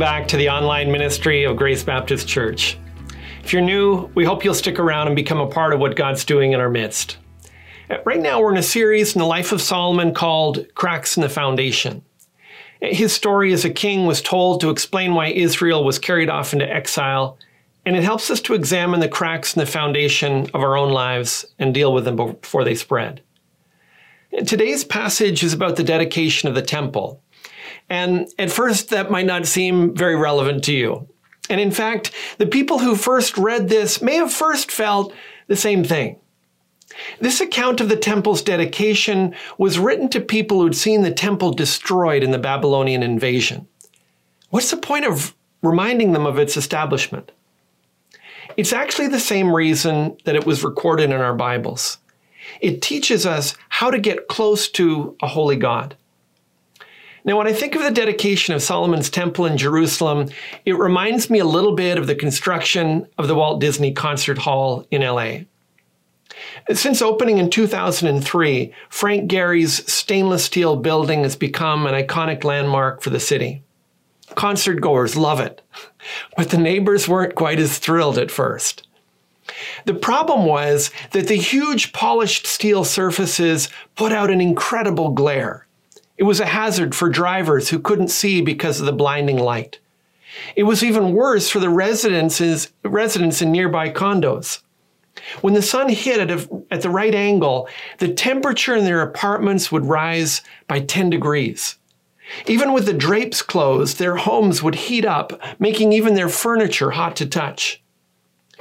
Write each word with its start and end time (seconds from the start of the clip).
Back 0.00 0.28
to 0.28 0.38
the 0.38 0.48
online 0.48 0.90
ministry 0.90 1.44
of 1.44 1.58
Grace 1.58 1.84
Baptist 1.84 2.26
Church. 2.26 2.78
If 3.44 3.52
you're 3.52 3.60
new, 3.60 4.10
we 4.14 4.24
hope 4.24 4.42
you'll 4.42 4.54
stick 4.54 4.78
around 4.78 5.08
and 5.08 5.14
become 5.14 5.42
a 5.42 5.46
part 5.46 5.74
of 5.74 5.78
what 5.78 5.94
God's 5.94 6.24
doing 6.24 6.52
in 6.52 6.60
our 6.60 6.70
midst. 6.70 7.18
Right 8.06 8.18
now, 8.18 8.40
we're 8.40 8.52
in 8.52 8.56
a 8.56 8.62
series 8.62 9.14
in 9.14 9.18
the 9.18 9.26
life 9.26 9.52
of 9.52 9.60
Solomon 9.60 10.14
called 10.14 10.64
Cracks 10.74 11.18
in 11.18 11.20
the 11.20 11.28
Foundation. 11.28 12.02
His 12.80 13.12
story 13.12 13.52
as 13.52 13.66
a 13.66 13.70
king 13.70 14.06
was 14.06 14.22
told 14.22 14.62
to 14.62 14.70
explain 14.70 15.12
why 15.12 15.26
Israel 15.26 15.84
was 15.84 15.98
carried 15.98 16.30
off 16.30 16.54
into 16.54 16.66
exile, 16.66 17.36
and 17.84 17.94
it 17.94 18.02
helps 18.02 18.30
us 18.30 18.40
to 18.40 18.54
examine 18.54 19.00
the 19.00 19.08
cracks 19.08 19.54
in 19.54 19.60
the 19.60 19.66
foundation 19.66 20.48
of 20.54 20.62
our 20.62 20.78
own 20.78 20.92
lives 20.92 21.44
and 21.58 21.74
deal 21.74 21.92
with 21.92 22.06
them 22.06 22.16
before 22.16 22.64
they 22.64 22.74
spread. 22.74 23.20
Today's 24.46 24.82
passage 24.82 25.42
is 25.42 25.52
about 25.52 25.76
the 25.76 25.84
dedication 25.84 26.48
of 26.48 26.54
the 26.54 26.62
temple. 26.62 27.22
And 27.90 28.28
at 28.38 28.52
first, 28.52 28.90
that 28.90 29.10
might 29.10 29.26
not 29.26 29.46
seem 29.46 29.94
very 29.94 30.14
relevant 30.14 30.64
to 30.64 30.72
you. 30.72 31.08
And 31.50 31.60
in 31.60 31.72
fact, 31.72 32.12
the 32.38 32.46
people 32.46 32.78
who 32.78 32.94
first 32.94 33.36
read 33.36 33.68
this 33.68 34.00
may 34.00 34.14
have 34.14 34.32
first 34.32 34.70
felt 34.70 35.12
the 35.48 35.56
same 35.56 35.82
thing. 35.82 36.16
This 37.20 37.40
account 37.40 37.80
of 37.80 37.88
the 37.88 37.96
temple's 37.96 38.42
dedication 38.42 39.34
was 39.58 39.78
written 39.78 40.08
to 40.10 40.20
people 40.20 40.60
who'd 40.60 40.76
seen 40.76 41.02
the 41.02 41.10
temple 41.10 41.52
destroyed 41.52 42.22
in 42.22 42.30
the 42.30 42.38
Babylonian 42.38 43.02
invasion. 43.02 43.66
What's 44.50 44.70
the 44.70 44.76
point 44.76 45.04
of 45.04 45.34
reminding 45.62 46.12
them 46.12 46.26
of 46.26 46.38
its 46.38 46.56
establishment? 46.56 47.32
It's 48.56 48.72
actually 48.72 49.08
the 49.08 49.20
same 49.20 49.54
reason 49.54 50.16
that 50.24 50.36
it 50.36 50.46
was 50.46 50.64
recorded 50.64 51.10
in 51.10 51.20
our 51.20 51.34
Bibles. 51.34 51.98
It 52.60 52.82
teaches 52.82 53.26
us 53.26 53.54
how 53.68 53.90
to 53.90 53.98
get 53.98 54.28
close 54.28 54.68
to 54.70 55.16
a 55.22 55.28
holy 55.28 55.56
God. 55.56 55.96
Now, 57.24 57.36
when 57.36 57.46
I 57.46 57.52
think 57.52 57.74
of 57.74 57.82
the 57.82 57.90
dedication 57.90 58.54
of 58.54 58.62
Solomon's 58.62 59.10
temple 59.10 59.46
in 59.46 59.58
Jerusalem, 59.58 60.28
it 60.64 60.78
reminds 60.78 61.28
me 61.28 61.38
a 61.38 61.44
little 61.44 61.74
bit 61.74 61.98
of 61.98 62.06
the 62.06 62.14
construction 62.14 63.06
of 63.18 63.28
the 63.28 63.34
Walt 63.34 63.60
Disney 63.60 63.92
Concert 63.92 64.38
Hall 64.38 64.86
in 64.90 65.02
LA. 65.02 65.40
Since 66.72 67.02
opening 67.02 67.38
in 67.38 67.50
2003, 67.50 68.72
Frank 68.88 69.30
Gehry's 69.30 69.92
stainless 69.92 70.44
steel 70.44 70.76
building 70.76 71.22
has 71.22 71.36
become 71.36 71.86
an 71.86 71.94
iconic 71.94 72.44
landmark 72.44 73.02
for 73.02 73.10
the 73.10 73.20
city. 73.20 73.62
Concert 74.34 74.80
goers 74.80 75.16
love 75.16 75.40
it, 75.40 75.60
but 76.36 76.50
the 76.50 76.58
neighbors 76.58 77.08
weren't 77.08 77.34
quite 77.34 77.58
as 77.58 77.78
thrilled 77.78 78.16
at 78.16 78.30
first. 78.30 78.86
The 79.84 79.94
problem 79.94 80.46
was 80.46 80.90
that 81.10 81.26
the 81.26 81.34
huge 81.34 81.92
polished 81.92 82.46
steel 82.46 82.84
surfaces 82.84 83.68
put 83.96 84.12
out 84.12 84.30
an 84.30 84.40
incredible 84.40 85.10
glare. 85.10 85.66
It 86.20 86.24
was 86.24 86.38
a 86.38 86.44
hazard 86.44 86.94
for 86.94 87.08
drivers 87.08 87.70
who 87.70 87.78
couldn't 87.78 88.08
see 88.08 88.42
because 88.42 88.78
of 88.78 88.84
the 88.84 88.92
blinding 88.92 89.38
light. 89.38 89.78
It 90.54 90.64
was 90.64 90.84
even 90.84 91.14
worse 91.14 91.48
for 91.48 91.60
the 91.60 91.70
residences, 91.70 92.70
residents 92.84 93.40
in 93.40 93.50
nearby 93.50 93.88
condos. 93.88 94.60
When 95.40 95.54
the 95.54 95.62
sun 95.62 95.88
hit 95.88 96.20
at, 96.20 96.30
a, 96.30 96.64
at 96.70 96.82
the 96.82 96.90
right 96.90 97.14
angle, 97.14 97.70
the 98.00 98.12
temperature 98.12 98.76
in 98.76 98.84
their 98.84 99.00
apartments 99.00 99.72
would 99.72 99.86
rise 99.86 100.42
by 100.68 100.80
10 100.80 101.08
degrees. 101.08 101.78
Even 102.46 102.74
with 102.74 102.84
the 102.84 102.92
drapes 102.92 103.40
closed, 103.40 103.98
their 103.98 104.16
homes 104.16 104.62
would 104.62 104.74
heat 104.74 105.06
up, 105.06 105.40
making 105.58 105.94
even 105.94 106.12
their 106.12 106.28
furniture 106.28 106.90
hot 106.90 107.16
to 107.16 107.24
touch. 107.24 107.82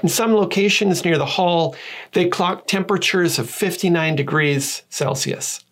In 0.02 0.08
some 0.08 0.34
locations 0.34 1.04
near 1.04 1.18
the 1.18 1.26
hall, 1.26 1.76
they 2.14 2.30
clocked 2.30 2.70
temperatures 2.70 3.38
of 3.38 3.50
59 3.50 4.16
degrees 4.16 4.84
Celsius. 4.90 5.66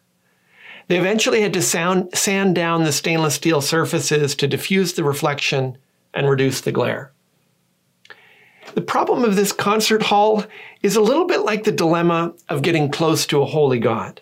They 0.88 0.98
eventually 0.98 1.42
had 1.42 1.54
to 1.54 1.62
sound, 1.62 2.18
sand 2.18 2.56
down 2.56 2.84
the 2.84 2.94
stainless 2.94 3.36
steel 3.36 3.62
surfaces 3.62 4.36
to 4.36 4.48
diffuse 4.48 4.94
the 4.94 5.04
reflection 5.04 5.78
and 6.14 6.30
reduce 6.30 6.62
the 6.62 6.72
glare. 6.72 7.12
The 8.74 8.82
problem 8.82 9.24
of 9.24 9.36
this 9.36 9.52
concert 9.52 10.04
hall 10.04 10.46
is 10.82 10.96
a 10.96 11.02
little 11.02 11.26
bit 11.26 11.42
like 11.42 11.64
the 11.64 11.72
dilemma 11.72 12.34
of 12.50 12.62
getting 12.62 12.92
close 12.92 13.26
to 13.28 13.42
a 13.42 13.46
holy 13.46 13.80
God. 13.80 14.22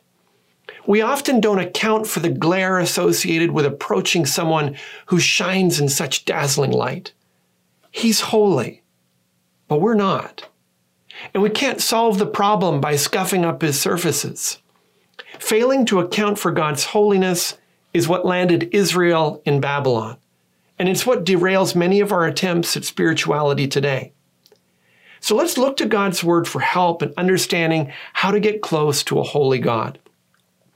We 0.87 1.01
often 1.01 1.39
don't 1.39 1.59
account 1.59 2.07
for 2.07 2.19
the 2.19 2.29
glare 2.29 2.79
associated 2.79 3.51
with 3.51 3.65
approaching 3.65 4.25
someone 4.25 4.77
who 5.07 5.19
shines 5.19 5.79
in 5.79 5.89
such 5.89 6.25
dazzling 6.25 6.71
light. 6.71 7.11
He's 7.91 8.21
holy, 8.21 8.83
but 9.67 9.81
we're 9.81 9.95
not. 9.95 10.47
And 11.33 11.41
we 11.41 11.49
can't 11.49 11.81
solve 11.81 12.17
the 12.17 12.25
problem 12.25 12.81
by 12.81 12.97
scuffing 12.97 13.45
up 13.45 13.61
his 13.61 13.79
surfaces. 13.79 14.59
Failing 15.39 15.85
to 15.85 15.99
account 15.99 16.39
for 16.39 16.51
God's 16.51 16.85
holiness 16.85 17.57
is 17.93 18.07
what 18.07 18.25
landed 18.25 18.69
Israel 18.73 19.41
in 19.45 19.61
Babylon, 19.61 20.17
and 20.77 20.89
it's 20.89 21.05
what 21.05 21.25
derails 21.25 21.75
many 21.75 21.99
of 21.99 22.11
our 22.11 22.25
attempts 22.25 22.75
at 22.75 22.85
spirituality 22.85 23.67
today. 23.67 24.11
So 25.19 25.35
let's 25.35 25.57
look 25.57 25.77
to 25.77 25.85
God's 25.85 26.23
word 26.23 26.47
for 26.47 26.59
help 26.59 27.01
in 27.01 27.13
understanding 27.17 27.91
how 28.13 28.31
to 28.31 28.39
get 28.39 28.61
close 28.61 29.03
to 29.03 29.19
a 29.19 29.23
holy 29.23 29.59
God. 29.59 29.97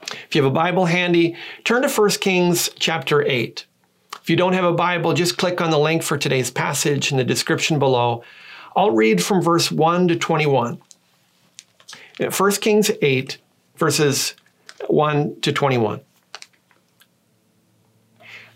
If 0.02 0.34
you 0.34 0.42
have 0.42 0.50
a 0.50 0.54
Bible 0.54 0.86
handy, 0.86 1.36
turn 1.64 1.82
to 1.82 1.88
1 1.88 2.10
Kings 2.20 2.70
chapter 2.78 3.22
8. 3.22 3.66
If 4.20 4.28
you 4.28 4.36
don't 4.36 4.54
have 4.54 4.64
a 4.64 4.72
Bible, 4.72 5.12
just 5.12 5.38
click 5.38 5.60
on 5.60 5.70
the 5.70 5.78
link 5.78 6.02
for 6.02 6.18
today's 6.18 6.50
passage 6.50 7.12
in 7.12 7.18
the 7.18 7.24
description 7.24 7.78
below. 7.78 8.24
I'll 8.74 8.90
read 8.90 9.22
from 9.22 9.42
verse 9.42 9.70
1 9.70 10.08
to 10.08 10.16
21. 10.16 10.80
1 12.18 12.52
Kings 12.52 12.90
8, 13.00 13.38
verses 13.76 14.34
1 14.88 15.40
to 15.42 15.52
21. 15.52 16.00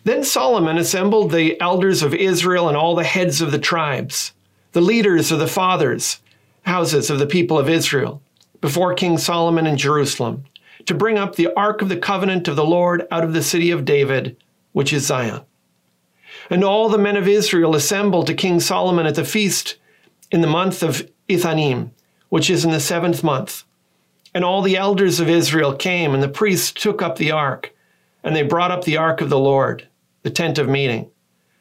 Then 0.04 0.22
Solomon 0.22 0.76
assembled 0.76 1.30
the 1.30 1.58
elders 1.60 2.02
of 2.02 2.14
Israel 2.14 2.68
and 2.68 2.76
all 2.76 2.94
the 2.94 3.04
heads 3.04 3.40
of 3.40 3.52
the 3.52 3.58
tribes, 3.58 4.32
the 4.72 4.82
leaders 4.82 5.32
of 5.32 5.38
the 5.38 5.46
fathers' 5.46 6.20
houses 6.62 7.08
of 7.08 7.18
the 7.18 7.26
people 7.26 7.58
of 7.58 7.68
Israel, 7.68 8.22
before 8.60 8.94
King 8.94 9.16
Solomon 9.16 9.66
in 9.66 9.76
Jerusalem, 9.76 10.44
to 10.86 10.94
bring 10.94 11.16
up 11.16 11.36
the 11.36 11.52
ark 11.54 11.80
of 11.80 11.88
the 11.88 11.96
covenant 11.96 12.48
of 12.48 12.56
the 12.56 12.64
Lord 12.64 13.06
out 13.10 13.24
of 13.24 13.32
the 13.32 13.42
city 13.42 13.70
of 13.70 13.84
David, 13.84 14.36
which 14.72 14.92
is 14.92 15.06
Zion. 15.06 15.42
And 16.50 16.62
all 16.62 16.88
the 16.91 16.98
men 16.98 17.16
of 17.16 17.26
Israel 17.26 17.74
assembled 17.74 18.26
to 18.26 18.34
King 18.34 18.60
Solomon 18.60 19.06
at 19.06 19.14
the 19.14 19.24
feast 19.24 19.76
in 20.30 20.42
the 20.42 20.46
month 20.46 20.82
of 20.82 21.10
Ethanim, 21.28 21.91
which 22.28 22.50
is 22.50 22.64
in 22.64 22.72
the 22.72 22.80
seventh 22.80 23.24
month. 23.24 23.64
And 24.34 24.45
all 24.45 24.62
the 24.62 24.77
elders 24.77 25.21
of 25.21 25.28
Israel 25.28 25.75
came, 25.77 26.12
and 26.12 26.22
the 26.22 26.28
priests 26.28 26.72
took 26.72 27.00
up 27.00 27.17
the 27.17 27.31
ark, 27.31 27.72
and 28.25 28.34
they 28.34 28.43
brought 28.43 28.72
up 28.72 28.83
the 28.83 28.97
ark 28.97 29.21
of 29.21 29.31
the 29.31 29.39
Lord, 29.39 29.87
the 30.22 30.31
tent 30.31 30.59
of 30.59 30.69
meeting, 30.69 31.09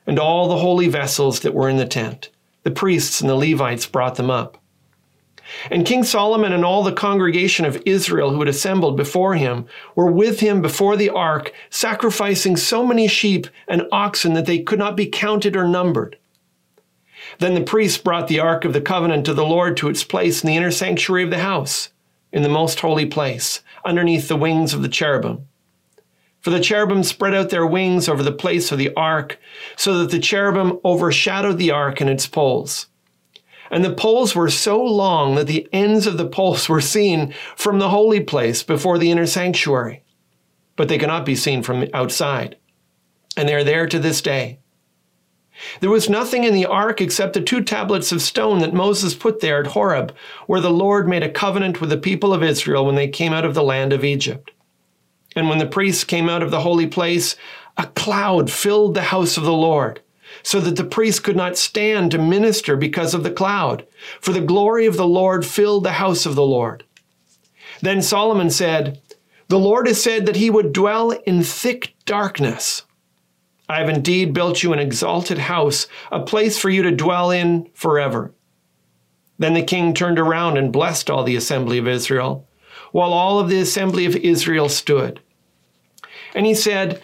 and 0.08 0.18
all 0.18 0.48
the 0.48 0.58
holy 0.58 0.88
vessels 0.88 1.42
that 1.42 1.54
were 1.54 1.70
in 1.70 1.78
the 1.78 1.86
tent. 1.86 2.32
The 2.64 2.72
priests 2.72 3.22
and 3.22 3.30
the 3.30 3.36
Levites 3.36 3.86
brought 3.86 4.16
them 4.16 4.32
up. 4.32 4.58
And 5.70 5.86
King 5.86 6.04
Solomon 6.04 6.52
and 6.52 6.66
all 6.66 6.82
the 6.82 6.94
congregation 6.94 7.66
of 7.66 7.82
Israel 7.86 8.32
who 8.32 8.40
had 8.40 8.48
assembled 8.48 8.98
before 8.98 9.36
him 9.36 9.66
were 9.94 10.12
with 10.12 10.40
him 10.40 10.62
before 10.62 10.96
the 10.96 11.10
ark, 11.10 11.54
sacrificing 11.70 12.56
so 12.56 12.86
many 12.86 13.08
sheep 13.08 13.48
and 13.68 13.88
oxen 13.92 14.34
that 14.34 14.46
they 14.46 14.60
could 14.60 14.80
not 14.80 14.98
be 14.98 15.06
counted 15.06 15.56
or 15.56 15.68
numbered. 15.68 16.18
Then 17.40 17.54
the 17.54 17.62
priests 17.62 18.02
brought 18.02 18.28
the 18.28 18.40
ark 18.40 18.66
of 18.66 18.74
the 18.74 18.82
covenant 18.82 19.28
of 19.28 19.36
the 19.36 19.46
Lord 19.46 19.78
to 19.78 19.90
its 19.90 20.04
place 20.04 20.44
in 20.44 20.48
the 20.48 20.56
inner 20.56 20.72
sanctuary 20.72 21.24
of 21.24 21.30
the 21.30 21.40
house 21.40 21.90
in 22.34 22.42
the 22.42 22.50
most 22.50 22.80
holy 22.80 23.06
place, 23.06 23.62
underneath 23.86 24.28
the 24.28 24.36
wings 24.36 24.74
of 24.74 24.82
the 24.82 24.90
cherubim. 24.90 25.48
For 26.42 26.50
the 26.50 26.60
cherubim 26.60 27.04
spread 27.04 27.34
out 27.34 27.52
their 27.52 27.66
wings 27.66 28.10
over 28.10 28.22
the 28.22 28.32
place 28.32 28.72
of 28.72 28.78
the 28.78 28.94
ark, 28.96 29.40
so 29.78 30.00
that 30.00 30.12
the 30.12 30.20
cherubim 30.20 30.80
overshadowed 30.84 31.58
the 31.58 31.72
ark 31.72 32.02
and 32.02 32.10
its 32.10 32.28
poles. 32.28 32.88
And 33.72 33.86
the 33.86 33.94
poles 33.94 34.36
were 34.36 34.50
so 34.50 34.84
long 34.84 35.36
that 35.36 35.48
the 35.48 35.70
ends 35.72 36.06
of 36.06 36.18
the 36.18 36.28
poles 36.28 36.68
were 36.70 36.82
seen 36.82 37.34
from 37.56 37.80
the 37.80 37.90
holy 37.90 38.20
place 38.20 38.64
before 38.64 38.98
the 38.98 39.12
inner 39.12 39.28
sanctuary, 39.28 40.04
but 40.76 40.90
they 40.90 40.98
cannot 40.98 41.26
be 41.26 41.36
seen 41.36 41.64
from 41.64 41.88
outside. 41.94 42.58
And 43.38 43.48
they 43.48 43.56
are 43.56 43.64
there 43.64 43.88
to 43.88 44.00
this 44.00 44.22
day. 44.22 44.60
There 45.80 45.90
was 45.90 46.10
nothing 46.10 46.44
in 46.44 46.54
the 46.54 46.66
ark 46.66 47.02
except 47.02 47.34
the 47.34 47.42
two 47.42 47.64
tablets 47.64 48.12
of 48.12 48.22
stone 48.22 48.60
that 48.60 48.74
Moses 48.74 49.14
put 49.14 49.40
there 49.40 49.60
at 49.60 49.68
Horeb, 49.68 50.14
where 50.48 50.62
the 50.62 50.72
Lord 50.72 51.08
made 51.08 51.24
a 51.24 51.30
covenant 51.30 51.82
with 51.82 51.90
the 51.90 51.98
people 51.98 52.34
of 52.34 52.44
Israel 52.44 52.86
when 52.86 52.96
they 52.96 53.08
came 53.08 53.34
out 53.34 53.46
of 53.46 53.54
the 53.54 53.64
land 53.64 53.94
of 53.94 54.04
Egypt. 54.04 54.52
And 55.36 55.50
when 55.50 55.58
the 55.58 55.66
priests 55.66 56.04
came 56.04 56.30
out 56.30 56.44
of 56.44 56.52
the 56.52 56.62
holy 56.62 56.88
place, 56.88 57.36
a 57.78 57.88
cloud 57.88 58.52
filled 58.52 58.94
the 58.94 59.04
house 59.04 59.38
of 59.38 59.44
the 59.44 59.54
Lord, 59.54 60.02
so 60.44 60.60
that 60.60 60.76
the 60.76 60.84
priests 60.84 61.20
could 61.20 61.36
not 61.36 61.58
stand 61.58 62.12
to 62.12 62.18
minister 62.18 62.76
because 62.76 63.14
of 63.14 63.24
the 63.24 63.32
cloud, 63.32 63.86
for 64.20 64.32
the 64.32 64.42
glory 64.42 64.86
of 64.86 64.98
the 64.98 65.08
Lord 65.08 65.46
filled 65.46 65.84
the 65.84 65.94
house 65.94 66.26
of 66.26 66.36
the 66.36 66.46
Lord. 66.46 66.84
Then 67.82 68.02
Solomon 68.02 68.50
said, 68.50 69.02
The 69.48 69.60
Lord 69.60 69.88
has 69.88 70.02
said 70.02 70.26
that 70.26 70.36
he 70.36 70.50
would 70.50 70.74
dwell 70.74 71.12
in 71.12 71.44
thick 71.44 71.94
darkness. 72.06 72.84
I 73.74 73.80
have 73.80 73.90
indeed 73.90 74.34
built 74.34 74.62
you 74.62 74.72
an 74.72 74.80
exalted 74.80 75.38
house, 75.38 75.88
a 76.12 76.20
place 76.20 76.58
for 76.60 76.70
you 76.70 76.84
to 76.84 76.92
dwell 76.92 77.32
in 77.32 77.70
forever. 77.74 78.34
Then 79.40 79.56
the 79.56 79.64
king 79.64 79.94
turned 79.94 80.20
around 80.20 80.58
and 80.58 80.72
blessed 80.72 81.10
all 81.10 81.24
the 81.24 81.36
assembly 81.36 81.80
of 81.80 81.88
Israel, 81.88 82.48
while 82.92 83.12
all 83.12 83.40
of 83.40 83.50
the 83.50 83.60
assembly 83.60 84.06
of 84.06 84.16
Israel 84.16 84.70
stood. 84.70 85.20
And 86.36 86.46
he 86.46 86.54
said, 86.54 87.02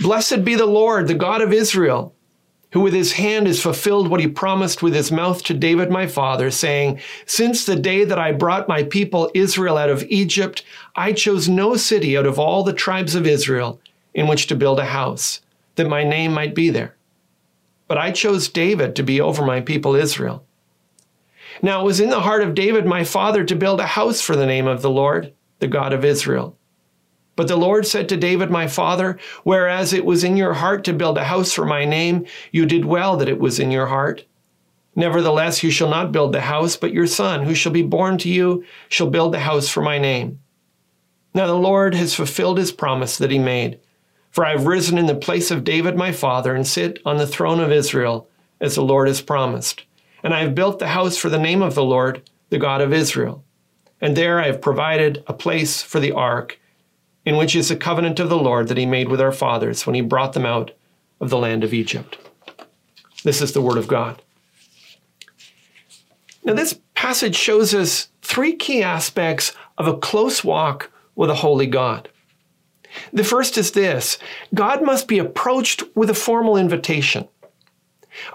Blessed 0.00 0.44
be 0.44 0.54
the 0.54 0.66
Lord, 0.66 1.08
the 1.08 1.14
God 1.14 1.42
of 1.42 1.52
Israel, 1.52 2.14
who 2.72 2.80
with 2.80 2.94
his 2.94 3.12
hand 3.12 3.46
has 3.46 3.60
fulfilled 3.60 4.08
what 4.08 4.20
he 4.20 4.28
promised 4.28 4.82
with 4.82 4.94
his 4.94 5.12
mouth 5.12 5.42
to 5.44 5.54
David 5.54 5.90
my 5.90 6.06
father, 6.06 6.50
saying, 6.50 7.00
Since 7.26 7.64
the 7.64 7.76
day 7.76 8.04
that 8.04 8.18
I 8.18 8.32
brought 8.32 8.68
my 8.68 8.82
people 8.82 9.30
Israel 9.34 9.76
out 9.76 9.90
of 9.90 10.04
Egypt, 10.04 10.64
I 10.96 11.12
chose 11.12 11.48
no 11.48 11.76
city 11.76 12.16
out 12.16 12.26
of 12.26 12.38
all 12.38 12.62
the 12.62 12.72
tribes 12.72 13.14
of 13.14 13.26
Israel 13.26 13.80
in 14.14 14.26
which 14.26 14.46
to 14.48 14.56
build 14.56 14.80
a 14.80 14.86
house, 14.86 15.40
that 15.78 15.88
my 15.88 16.04
name 16.04 16.32
might 16.32 16.54
be 16.54 16.68
there. 16.68 16.94
But 17.88 17.96
I 17.96 18.12
chose 18.12 18.48
David 18.48 18.94
to 18.96 19.02
be 19.02 19.20
over 19.20 19.44
my 19.44 19.62
people 19.62 19.96
Israel. 19.96 20.44
Now 21.62 21.80
it 21.80 21.84
was 21.84 22.00
in 22.00 22.10
the 22.10 22.20
heart 22.20 22.42
of 22.42 22.54
David 22.54 22.84
my 22.84 23.02
father 23.02 23.42
to 23.44 23.56
build 23.56 23.80
a 23.80 23.86
house 23.86 24.20
for 24.20 24.36
the 24.36 24.46
name 24.46 24.66
of 24.66 24.82
the 24.82 24.90
Lord, 24.90 25.32
the 25.58 25.66
God 25.66 25.92
of 25.92 26.04
Israel. 26.04 26.56
But 27.34 27.48
the 27.48 27.56
Lord 27.56 27.86
said 27.86 28.08
to 28.08 28.16
David, 28.16 28.50
my 28.50 28.66
father, 28.66 29.18
Whereas 29.44 29.92
it 29.92 30.04
was 30.04 30.24
in 30.24 30.36
your 30.36 30.54
heart 30.54 30.84
to 30.84 30.92
build 30.92 31.16
a 31.16 31.24
house 31.24 31.52
for 31.52 31.64
my 31.64 31.84
name, 31.84 32.26
you 32.52 32.66
did 32.66 32.84
well 32.84 33.16
that 33.16 33.28
it 33.28 33.38
was 33.38 33.58
in 33.58 33.70
your 33.70 33.86
heart. 33.86 34.24
Nevertheless, 34.94 35.62
you 35.62 35.70
shall 35.70 35.88
not 35.88 36.10
build 36.10 36.32
the 36.32 36.40
house, 36.40 36.76
but 36.76 36.92
your 36.92 37.06
son, 37.06 37.44
who 37.44 37.54
shall 37.54 37.72
be 37.72 37.82
born 37.82 38.18
to 38.18 38.28
you, 38.28 38.64
shall 38.88 39.08
build 39.08 39.32
the 39.32 39.38
house 39.38 39.68
for 39.68 39.80
my 39.80 39.98
name. 39.98 40.40
Now 41.32 41.46
the 41.46 41.54
Lord 41.54 41.94
has 41.94 42.14
fulfilled 42.14 42.58
his 42.58 42.72
promise 42.72 43.16
that 43.18 43.30
he 43.30 43.38
made. 43.38 43.78
For 44.38 44.46
I 44.46 44.52
have 44.52 44.68
risen 44.68 44.98
in 44.98 45.06
the 45.06 45.16
place 45.16 45.50
of 45.50 45.64
David 45.64 45.96
my 45.96 46.12
father 46.12 46.54
and 46.54 46.64
sit 46.64 47.00
on 47.04 47.16
the 47.16 47.26
throne 47.26 47.58
of 47.58 47.72
Israel, 47.72 48.28
as 48.60 48.76
the 48.76 48.82
Lord 48.82 49.08
has 49.08 49.20
promised. 49.20 49.82
And 50.22 50.32
I 50.32 50.42
have 50.42 50.54
built 50.54 50.78
the 50.78 50.86
house 50.86 51.16
for 51.16 51.28
the 51.28 51.40
name 51.40 51.60
of 51.60 51.74
the 51.74 51.82
Lord, 51.82 52.22
the 52.48 52.58
God 52.58 52.80
of 52.80 52.92
Israel. 52.92 53.42
And 54.00 54.16
there 54.16 54.38
I 54.38 54.46
have 54.46 54.60
provided 54.60 55.24
a 55.26 55.32
place 55.32 55.82
for 55.82 55.98
the 55.98 56.12
ark 56.12 56.60
in 57.24 57.36
which 57.36 57.56
is 57.56 57.68
the 57.68 57.74
covenant 57.74 58.20
of 58.20 58.28
the 58.28 58.38
Lord 58.38 58.68
that 58.68 58.76
he 58.76 58.86
made 58.86 59.08
with 59.08 59.20
our 59.20 59.32
fathers 59.32 59.84
when 59.84 59.96
he 59.96 60.02
brought 60.02 60.34
them 60.34 60.46
out 60.46 60.70
of 61.20 61.30
the 61.30 61.38
land 61.38 61.64
of 61.64 61.74
Egypt. 61.74 62.16
This 63.24 63.42
is 63.42 63.54
the 63.54 63.60
word 63.60 63.76
of 63.76 63.88
God. 63.88 64.22
Now, 66.44 66.54
this 66.54 66.78
passage 66.94 67.34
shows 67.34 67.74
us 67.74 68.06
three 68.22 68.54
key 68.54 68.84
aspects 68.84 69.52
of 69.76 69.88
a 69.88 69.98
close 69.98 70.44
walk 70.44 70.92
with 71.16 71.28
a 71.28 71.34
holy 71.34 71.66
God. 71.66 72.08
The 73.12 73.24
first 73.24 73.58
is 73.58 73.72
this 73.72 74.18
God 74.54 74.82
must 74.82 75.08
be 75.08 75.18
approached 75.18 75.82
with 75.94 76.10
a 76.10 76.14
formal 76.14 76.56
invitation. 76.56 77.28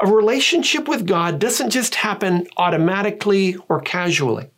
A 0.01 0.07
relationship 0.07 0.87
with 0.87 1.05
God 1.05 1.39
doesn't 1.39 1.69
just 1.69 1.95
happen 1.95 2.47
automatically 2.57 3.57
or 3.67 3.81
casually. 3.81 4.49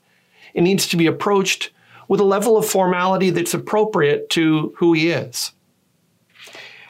It 0.53 0.61
needs 0.61 0.87
to 0.87 0.97
be 0.97 1.07
approached 1.07 1.71
with 2.07 2.19
a 2.19 2.25
level 2.25 2.57
of 2.57 2.67
formality 2.67 3.31
that's 3.31 3.53
appropriate 3.53 4.29
to 4.31 4.73
who 4.77 4.93
he 4.93 5.09
is. 5.09 5.51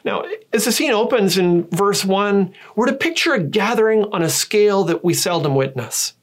Now, 0.03 0.23
as 0.53 0.65
the 0.65 0.71
scene 0.71 0.91
opens 0.91 1.37
in 1.37 1.63
verse 1.69 2.05
1, 2.05 2.53
we're 2.75 2.85
to 2.85 2.93
picture 2.93 3.33
a 3.33 3.43
gathering 3.43 4.03
on 4.11 4.21
a 4.21 4.29
scale 4.29 4.83
that 4.83 5.03
we 5.03 5.13
seldom 5.15 5.55
witness. 5.55 6.13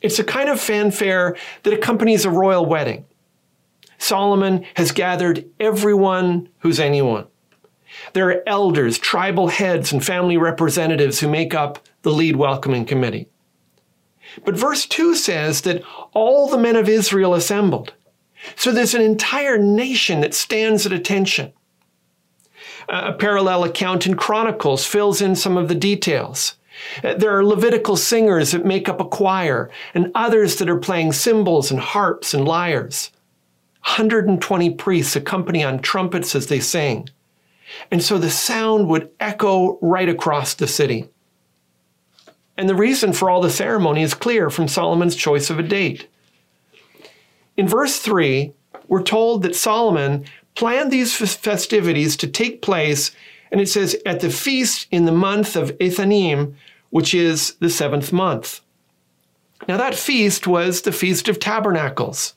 It's 0.00 0.18
a 0.18 0.24
kind 0.24 0.48
of 0.48 0.60
fanfare 0.60 1.36
that 1.64 1.74
accompanies 1.74 2.24
a 2.24 2.30
royal 2.30 2.64
wedding. 2.64 3.04
Solomon 3.98 4.64
has 4.74 4.92
gathered 4.92 5.44
everyone 5.60 6.48
who's 6.60 6.80
anyone. 6.80 7.26
There 8.12 8.30
are 8.30 8.42
elders, 8.46 8.98
tribal 8.98 9.48
heads, 9.48 9.92
and 9.92 10.04
family 10.04 10.36
representatives 10.36 11.20
who 11.20 11.28
make 11.28 11.54
up 11.54 11.86
the 12.02 12.12
lead 12.12 12.36
welcoming 12.36 12.84
committee. 12.84 13.28
But 14.44 14.56
verse 14.56 14.86
2 14.86 15.14
says 15.14 15.62
that 15.62 15.82
all 16.12 16.48
the 16.48 16.58
men 16.58 16.76
of 16.76 16.88
Israel 16.88 17.34
assembled. 17.34 17.92
So 18.56 18.70
there's 18.70 18.94
an 18.94 19.02
entire 19.02 19.58
nation 19.58 20.20
that 20.20 20.34
stands 20.34 20.86
at 20.86 20.92
attention. 20.92 21.52
A 22.88 23.12
parallel 23.12 23.64
account 23.64 24.06
in 24.06 24.16
Chronicles 24.16 24.86
fills 24.86 25.20
in 25.20 25.34
some 25.34 25.56
of 25.56 25.68
the 25.68 25.74
details. 25.74 26.54
Uh, 27.02 27.14
there 27.14 27.36
are 27.36 27.44
Levitical 27.44 27.96
singers 27.96 28.52
that 28.52 28.64
make 28.64 28.88
up 28.88 29.00
a 29.00 29.04
choir, 29.04 29.70
and 29.94 30.12
others 30.14 30.56
that 30.56 30.70
are 30.70 30.78
playing 30.78 31.12
cymbals 31.12 31.70
and 31.70 31.80
harps 31.80 32.32
and 32.32 32.46
lyres. 32.46 33.10
120 33.88 34.70
priests 34.74 35.16
accompany 35.16 35.64
on 35.64 35.80
trumpets 35.80 36.34
as 36.34 36.46
they 36.48 36.60
sing. 36.60 37.08
And 37.90 38.02
so 38.02 38.18
the 38.18 38.30
sound 38.30 38.88
would 38.88 39.10
echo 39.18 39.78
right 39.80 40.08
across 40.08 40.54
the 40.54 40.68
city. 40.68 41.08
And 42.58 42.68
the 42.68 42.74
reason 42.74 43.14
for 43.14 43.30
all 43.30 43.40
the 43.40 43.50
ceremony 43.50 44.02
is 44.02 44.12
clear 44.12 44.50
from 44.50 44.68
Solomon's 44.68 45.16
choice 45.16 45.48
of 45.48 45.58
a 45.58 45.62
date. 45.62 46.06
In 47.56 47.66
verse 47.66 47.98
3, 47.98 48.52
we're 48.88 49.02
told 49.02 49.42
that 49.42 49.56
Solomon 49.56 50.26
planned 50.54 50.90
these 50.90 51.16
festivities 51.16 52.16
to 52.18 52.26
take 52.26 52.60
place, 52.62 53.10
and 53.50 53.60
it 53.60 53.68
says, 53.68 53.96
at 54.04 54.20
the 54.20 54.30
feast 54.30 54.86
in 54.90 55.06
the 55.06 55.12
month 55.12 55.56
of 55.56 55.70
Ethanim, 55.78 56.54
which 56.90 57.14
is 57.14 57.54
the 57.54 57.70
seventh 57.70 58.12
month. 58.12 58.60
Now, 59.66 59.76
that 59.78 59.94
feast 59.94 60.46
was 60.46 60.82
the 60.82 60.92
Feast 60.92 61.28
of 61.28 61.40
Tabernacles. 61.40 62.34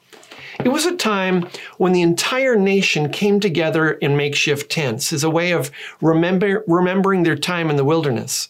It 0.66 0.72
was 0.72 0.86
a 0.86 0.96
time 0.96 1.48
when 1.78 1.92
the 1.92 2.02
entire 2.02 2.56
nation 2.56 3.10
came 3.10 3.40
together 3.40 3.92
in 3.94 4.18
makeshift 4.18 4.72
tents 4.72 5.14
as 5.14 5.24
a 5.24 5.30
way 5.30 5.52
of 5.52 5.72
remember, 6.02 6.64
remembering 6.68 7.24
their 7.24 7.36
time 7.36 7.70
in 7.70 7.76
the 7.76 7.86
wilderness 7.86 8.50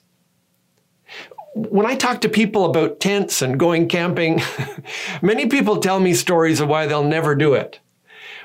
when 1.54 1.86
I 1.86 1.96
talk 1.96 2.22
to 2.22 2.30
people 2.30 2.66
about 2.66 3.00
tents 3.00 3.42
and 3.42 3.60
going 3.60 3.88
camping, 3.88 4.42
many 5.22 5.48
people 5.48 5.78
tell 5.78 6.00
me 6.00 6.14
stories 6.14 6.60
of 6.60 6.70
why 6.70 6.88
they'll 6.88 7.04
never 7.04 7.36
do 7.36 7.54
it. 7.54 7.80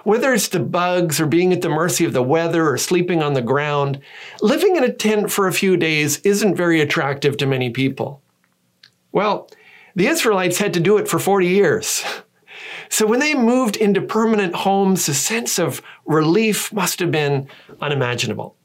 Whether 0.04 0.32
it's 0.34 0.48
the 0.48 0.60
bugs 0.60 1.20
or 1.20 1.26
being 1.26 1.52
at 1.52 1.62
the 1.62 1.68
mercy 1.68 2.04
of 2.04 2.12
the 2.12 2.22
weather 2.22 2.68
or 2.68 2.78
sleeping 2.78 3.22
on 3.22 3.34
the 3.34 3.42
ground, 3.42 4.00
living 4.40 4.76
in 4.76 4.84
a 4.84 4.92
tent 4.92 5.30
for 5.30 5.48
a 5.48 5.52
few 5.52 5.76
days 5.76 6.18
isn't 6.18 6.54
very 6.54 6.80
attractive 6.80 7.36
to 7.38 7.46
many 7.46 7.70
people. 7.70 8.22
Well, 9.12 9.50
the 9.94 10.06
Israelites 10.06 10.58
had 10.58 10.74
to 10.74 10.80
do 10.80 10.98
it 10.98 11.08
for 11.08 11.18
40 11.18 11.46
years. 11.46 12.04
So 12.88 13.06
when 13.06 13.20
they 13.20 13.34
moved 13.34 13.76
into 13.76 14.00
permanent 14.00 14.54
homes, 14.54 15.06
the 15.06 15.14
sense 15.14 15.58
of 15.58 15.82
relief 16.04 16.72
must 16.72 17.00
have 17.00 17.10
been 17.10 17.48
unimaginable 17.80 18.56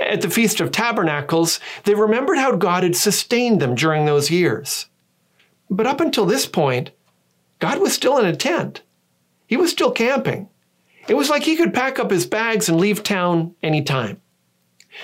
at 0.00 0.22
the 0.22 0.30
Feast 0.30 0.60
of 0.60 0.72
Tabernacles, 0.72 1.60
they 1.84 1.94
remembered 1.94 2.38
how 2.38 2.56
God 2.56 2.82
had 2.82 2.96
sustained 2.96 3.60
them 3.60 3.74
during 3.74 4.06
those 4.06 4.30
years. 4.30 4.86
But 5.68 5.86
up 5.86 6.00
until 6.00 6.26
this 6.26 6.46
point, 6.46 6.90
God 7.58 7.80
was 7.80 7.92
still 7.92 8.18
in 8.18 8.26
a 8.26 8.34
tent. 8.34 8.82
He 9.46 9.56
was 9.56 9.70
still 9.70 9.92
camping. 9.92 10.48
It 11.08 11.14
was 11.14 11.28
like 11.28 11.42
he 11.42 11.56
could 11.56 11.74
pack 11.74 11.98
up 11.98 12.10
his 12.10 12.26
bags 12.26 12.68
and 12.68 12.80
leave 12.80 13.02
town 13.02 13.54
anytime. 13.62 14.20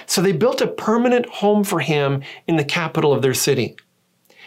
So 0.06 0.20
they 0.20 0.32
built 0.32 0.60
a 0.60 0.66
permanent 0.66 1.26
home 1.26 1.62
for 1.62 1.80
him 1.80 2.22
in 2.46 2.56
the 2.56 2.64
capital 2.64 3.12
of 3.12 3.22
their 3.22 3.34
city. 3.34 3.76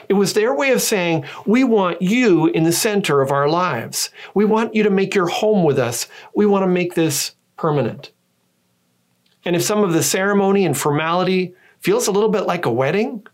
It 0.10 0.14
was 0.14 0.34
their 0.34 0.56
way 0.56 0.72
of 0.72 0.82
saying, 0.82 1.26
We 1.46 1.64
want 1.64 2.02
you 2.02 2.48
in 2.48 2.64
the 2.64 2.72
center 2.72 3.22
of 3.22 3.32
our 3.32 3.48
lives. 3.48 4.10
We 4.34 4.44
want 4.44 4.74
you 4.74 4.84
to 4.84 4.90
make 4.90 5.14
your 5.14 5.28
home 5.28 5.64
with 5.64 5.78
us. 5.78 6.08
We 6.36 6.48
want 6.48 6.64
to 6.64 6.68
make 6.68 6.96
this 6.96 7.36
permanent. 7.56 8.12
And 9.46 9.56
if 9.56 9.62
some 9.62 9.84
of 9.84 9.94
the 9.94 10.04
ceremony 10.04 10.66
and 10.66 10.78
formality 10.78 11.54
feels 11.80 12.08
a 12.08 12.12
little 12.12 12.30
bit 12.30 12.42
like 12.42 12.66
a 12.66 12.72
wedding, 12.72 13.26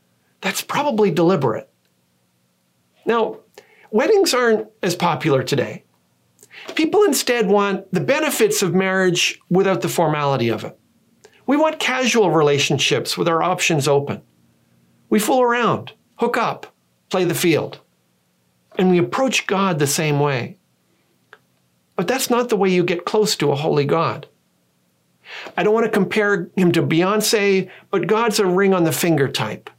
that's 0.42 0.62
probably 0.62 1.12
deliberate. 1.12 1.70
Now, 3.06 3.40
weddings 3.90 4.34
aren't 4.34 4.68
as 4.84 4.96
popular 4.96 5.44
today. 5.44 5.86
People 6.76 7.04
instead 7.04 7.48
want 7.48 7.92
the 7.94 8.02
benefits 8.02 8.62
of 8.62 8.74
marriage 8.74 9.40
without 9.50 9.82
the 9.82 9.90
formality 9.90 10.50
of 10.50 10.64
it. 10.64 10.78
We 11.48 11.58
want 11.58 11.80
casual 11.80 12.32
relationships 12.32 13.18
with 13.18 13.28
our 13.28 13.42
options 13.42 13.88
open. 13.88 14.22
We 15.10 15.20
fool 15.20 15.42
around, 15.42 15.94
hook 16.18 16.38
up, 16.38 16.68
play 17.10 17.24
the 17.26 17.36
field. 17.36 17.80
And 18.78 18.90
we 18.90 18.98
approach 18.98 19.48
God 19.48 19.80
the 19.80 19.88
same 19.88 20.20
way. 20.20 20.58
But 21.96 22.08
that's 22.08 22.30
not 22.30 22.50
the 22.50 22.58
way 22.58 22.70
you 22.70 22.84
get 22.84 23.06
close 23.06 23.36
to 23.38 23.52
a 23.52 23.56
holy 23.56 23.86
God. 23.86 24.28
I 25.58 25.64
don't 25.64 25.74
want 25.74 25.86
to 25.86 25.92
compare 25.92 26.50
him 26.56 26.72
to 26.74 26.84
Beyonce, 26.84 27.70
but 27.90 28.08
God's 28.08 28.40
a 28.40 28.46
ring 28.46 28.74
on 28.74 28.84
the 28.84 28.92
finger 28.92 29.28
type. 29.28 29.70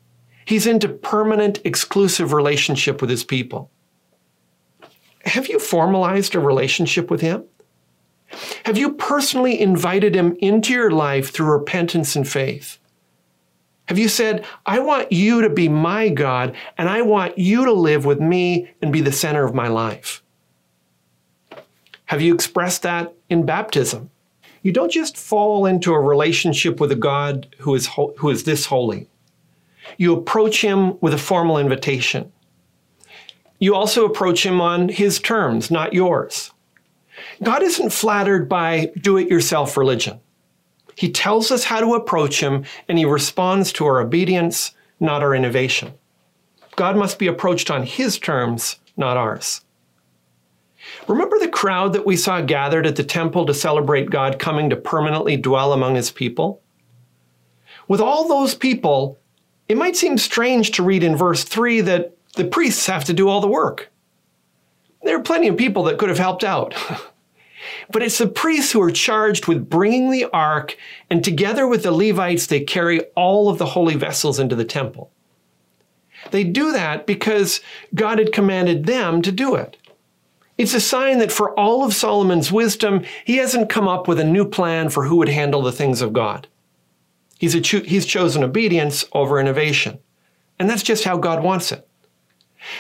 He's 0.45 0.67
into 0.67 0.89
permanent, 0.89 1.61
exclusive 1.65 2.33
relationship 2.33 3.01
with 3.01 3.11
his 3.11 3.25
people. 3.25 3.71
Have 5.25 5.49
you 5.49 5.59
formalized 5.59 6.35
a 6.35 6.41
relationship 6.41 7.11
with 7.11 7.21
him? 7.21 7.45
Have 8.65 8.79
you 8.79 8.93
personally 8.93 9.61
invited 9.61 10.15
him 10.15 10.37
into 10.41 10.73
your 10.73 10.91
life 10.91 11.33
through 11.33 11.51
repentance 11.51 12.17
and 12.17 12.27
faith? 12.27 12.79
Have 13.87 13.99
you 13.99 14.09
said, 14.09 14.45
I 14.65 14.81
want 14.81 15.13
you 15.13 15.43
to 15.43 15.51
be 15.51 15.69
my 15.69 16.09
God 16.09 16.57
and 16.77 16.89
I 16.89 17.03
want 17.03 17.39
you 17.39 17.65
to 17.65 17.73
live 17.73 18.05
with 18.05 18.21
me 18.21 18.71
and 18.83 18.93
be 18.93 19.01
the 19.01 19.13
center 19.13 19.45
of 19.45 19.55
my 19.55 19.69
life? 19.69 20.23
Have 22.07 22.21
you 22.21 22.35
expressed 22.35 22.83
that 22.83 23.15
in 23.29 23.47
baptism? 23.47 24.11
you 24.67 24.73
don't 24.73 24.91
just 24.91 25.17
fall 25.17 25.65
into 25.65 25.93
a 25.93 26.01
relationship 26.01 26.81
with 26.81 26.91
a 26.91 26.97
God 26.97 27.55
who 27.61 27.77
is, 27.77 27.87
ho- 27.87 28.13
who 28.19 28.31
is 28.31 28.43
this 28.43 28.67
holy. 28.67 29.09
You 29.97 30.13
approach 30.13 30.61
him 30.61 30.99
with 31.01 31.15
a 31.15 31.19
formal 31.19 31.57
invitation. 31.57 32.33
You 33.61 33.77
also 33.77 34.05
approach 34.05 34.45
him 34.45 34.61
on 34.61 34.89
his 34.89 35.21
terms, 35.21 35.71
not 35.71 35.93
yours. 35.93 36.51
God 37.45 37.63
isn't 37.63 37.91
flattered 37.91 38.49
by 38.49 38.91
do 39.01 39.17
it 39.19 39.29
yourself 39.29 39.77
religion. 39.77 40.19
He 40.97 41.11
tells 41.13 41.51
us 41.51 41.65
how 41.65 41.81
to 41.81 41.95
approach 41.95 42.41
Him, 42.43 42.65
and 42.89 42.99
He 42.99 43.05
responds 43.05 43.71
to 43.73 43.85
our 43.85 44.01
obedience, 44.01 44.73
not 44.99 45.23
our 45.23 45.35
innovation. 45.35 45.93
God 46.75 46.97
must 46.97 47.19
be 47.19 47.27
approached 47.27 47.71
on 47.71 47.85
His 47.85 48.19
terms, 48.19 48.77
not 48.97 49.17
ours. 49.17 49.61
Remember 51.07 51.39
the 51.39 51.49
crowd 51.49 51.93
that 51.93 52.07
we 52.07 52.17
saw 52.17 52.41
gathered 52.41 52.87
at 52.87 52.97
the 52.97 53.05
temple 53.05 53.45
to 53.47 53.55
celebrate 53.55 54.11
God 54.11 54.39
coming 54.39 54.71
to 54.71 54.77
permanently 54.77 55.37
dwell 55.37 55.75
among 55.75 55.97
His 55.97 56.11
people? 56.11 56.63
With 57.89 58.01
all 58.01 58.27
those 58.27 58.55
people, 58.55 59.19
it 59.69 59.77
might 59.77 59.97
seem 59.97 60.17
strange 60.17 60.71
to 60.73 60.83
read 60.83 61.03
in 61.03 61.15
verse 61.15 61.45
3 61.45 61.83
that 61.83 62.17
the 62.37 62.45
priests 62.45 62.87
have 62.87 63.05
to 63.05 63.13
do 63.13 63.29
all 63.29 63.41
the 63.43 63.49
work. 63.49 63.91
There 65.03 65.17
are 65.17 65.23
plenty 65.23 65.49
of 65.49 65.59
people 65.59 65.85
that 65.85 65.99
could 65.99 66.09
have 66.09 66.19
helped 66.19 66.43
out. 66.43 66.75
but 67.91 68.03
it's 68.03 68.19
the 68.19 68.27
priests 68.27 68.73
who 68.73 68.83
are 68.83 68.91
charged 68.91 69.47
with 69.47 69.71
bringing 69.71 70.11
the 70.11 70.27
ark, 70.33 70.77
and 71.11 71.23
together 71.23 71.67
with 71.67 71.83
the 71.83 71.93
Levites, 71.93 72.47
they 72.47 72.61
carry 72.61 73.01
all 73.15 73.49
of 73.49 73.59
the 73.59 73.67
holy 73.67 73.95
vessels 73.95 74.39
into 74.39 74.55
the 74.55 74.65
temple. 74.65 75.11
They 76.31 76.45
do 76.45 76.73
that 76.73 77.07
because 77.07 77.61
God 77.95 78.19
had 78.19 78.33
commanded 78.33 78.87
them 78.87 79.23
to 79.23 79.33
do 79.33 79.55
it. 79.55 79.77
It's 80.59 80.75
a 80.75 80.81
sign 80.81 81.19
that 81.19 81.33
for 81.33 81.59
all 81.59 81.85
of 81.85 81.95
Solomon's 81.95 82.51
wisdom, 82.51 83.05
he 83.25 83.37
hasn't 83.37 83.69
come 83.69 83.87
up 83.87 84.09
with 84.09 84.19
a 84.19 84.25
new 84.25 84.49
plan 84.49 84.89
for 84.89 85.05
who 85.05 85.17
would 85.17 85.29
handle 85.29 85.63
the 85.63 85.73
things 85.73 86.01
of 86.01 86.13
God. 86.13 86.49
He's, 87.39 87.61
cho- 87.61 87.83
he's 87.83 88.07
chosen 88.07 88.43
obedience 88.43 89.05
over 89.13 89.39
innovation. 89.39 89.99
And 90.59 90.71
that's 90.71 90.83
just 90.83 91.05
how 91.05 91.19
God 91.19 91.43
wants 91.43 91.73
it. 91.73 91.87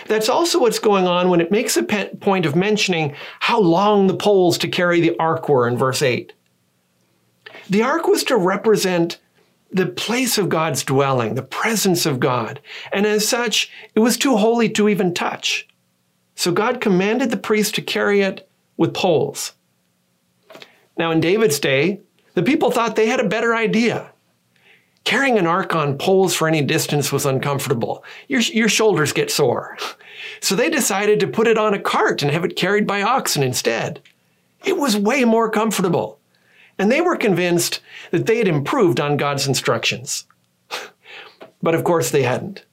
That's 0.07 0.28
also 0.28 0.61
what's 0.61 0.78
going 0.78 1.07
on 1.07 1.28
when 1.28 1.40
it 1.40 1.50
makes 1.50 1.76
a 1.76 1.83
point 1.83 2.47
of 2.47 2.57
mentioning 2.57 3.14
how 3.40 3.61
long 3.61 4.07
the 4.07 4.16
poles 4.16 4.59
to 4.59 4.69
carry 4.69 5.00
the 5.00 5.16
ark 5.19 5.49
were 5.49 5.69
in 5.69 5.76
verse 5.76 6.02
8. 6.02 6.33
The 7.69 7.83
ark 7.83 8.07
was 8.07 8.25
to 8.25 8.37
represent 8.37 9.19
the 9.71 9.87
place 9.87 10.38
of 10.38 10.49
God's 10.49 10.85
dwelling, 10.85 11.35
the 11.35 11.43
presence 11.43 12.07
of 12.07 12.21
God, 12.21 12.61
and 12.93 13.05
as 13.05 13.28
such, 13.28 13.71
it 13.95 14.00
was 14.00 14.16
too 14.16 14.37
holy 14.37 14.69
to 14.71 14.88
even 14.88 15.12
touch. 15.12 15.69
So 16.35 16.52
God 16.52 16.81
commanded 16.81 17.31
the 17.31 17.37
priest 17.37 17.75
to 17.75 17.83
carry 17.83 18.21
it 18.21 18.49
with 18.76 18.95
poles. 18.95 19.52
Now, 20.97 21.11
in 21.11 21.21
David's 21.21 21.59
day, 21.59 22.00
the 22.35 22.43
people 22.43 22.71
thought 22.71 22.97
they 22.97 23.07
had 23.07 23.21
a 23.21 23.28
better 23.28 23.55
idea. 23.55 24.12
Carrying 25.06 25.38
an 25.38 25.46
ark 25.46 25.72
on 25.72 25.98
poles 25.98 26.34
for 26.34 26.48
any 26.48 26.62
distance 26.62 27.12
was 27.12 27.25
uncomfortable. 27.25 28.02
Your, 28.26 28.40
your 28.40 28.68
shoulders 28.68 29.12
get 29.12 29.30
sore. 29.30 29.78
So 30.40 30.56
they 30.56 30.68
decided 30.68 31.20
to 31.20 31.28
put 31.28 31.46
it 31.46 31.56
on 31.56 31.75
a 31.75 31.78
cart 31.78 32.22
and 32.22 32.32
have 32.32 32.44
it 32.44 32.56
carried 32.56 32.88
by 32.88 33.02
oxen 33.02 33.44
instead. 33.44 34.02
It 34.64 34.76
was 34.76 34.96
way 34.96 35.25
more 35.25 35.48
comfortable. 35.48 36.18
And 36.76 36.90
they 36.90 37.00
were 37.00 37.16
convinced 37.16 37.80
that 38.10 38.26
they 38.26 38.38
had 38.38 38.48
improved 38.48 38.98
on 38.98 39.16
God's 39.16 39.46
instructions. 39.46 40.25
but 41.62 41.76
of 41.76 41.84
course 41.84 42.10
they 42.10 42.25
hadn't. 42.25 42.64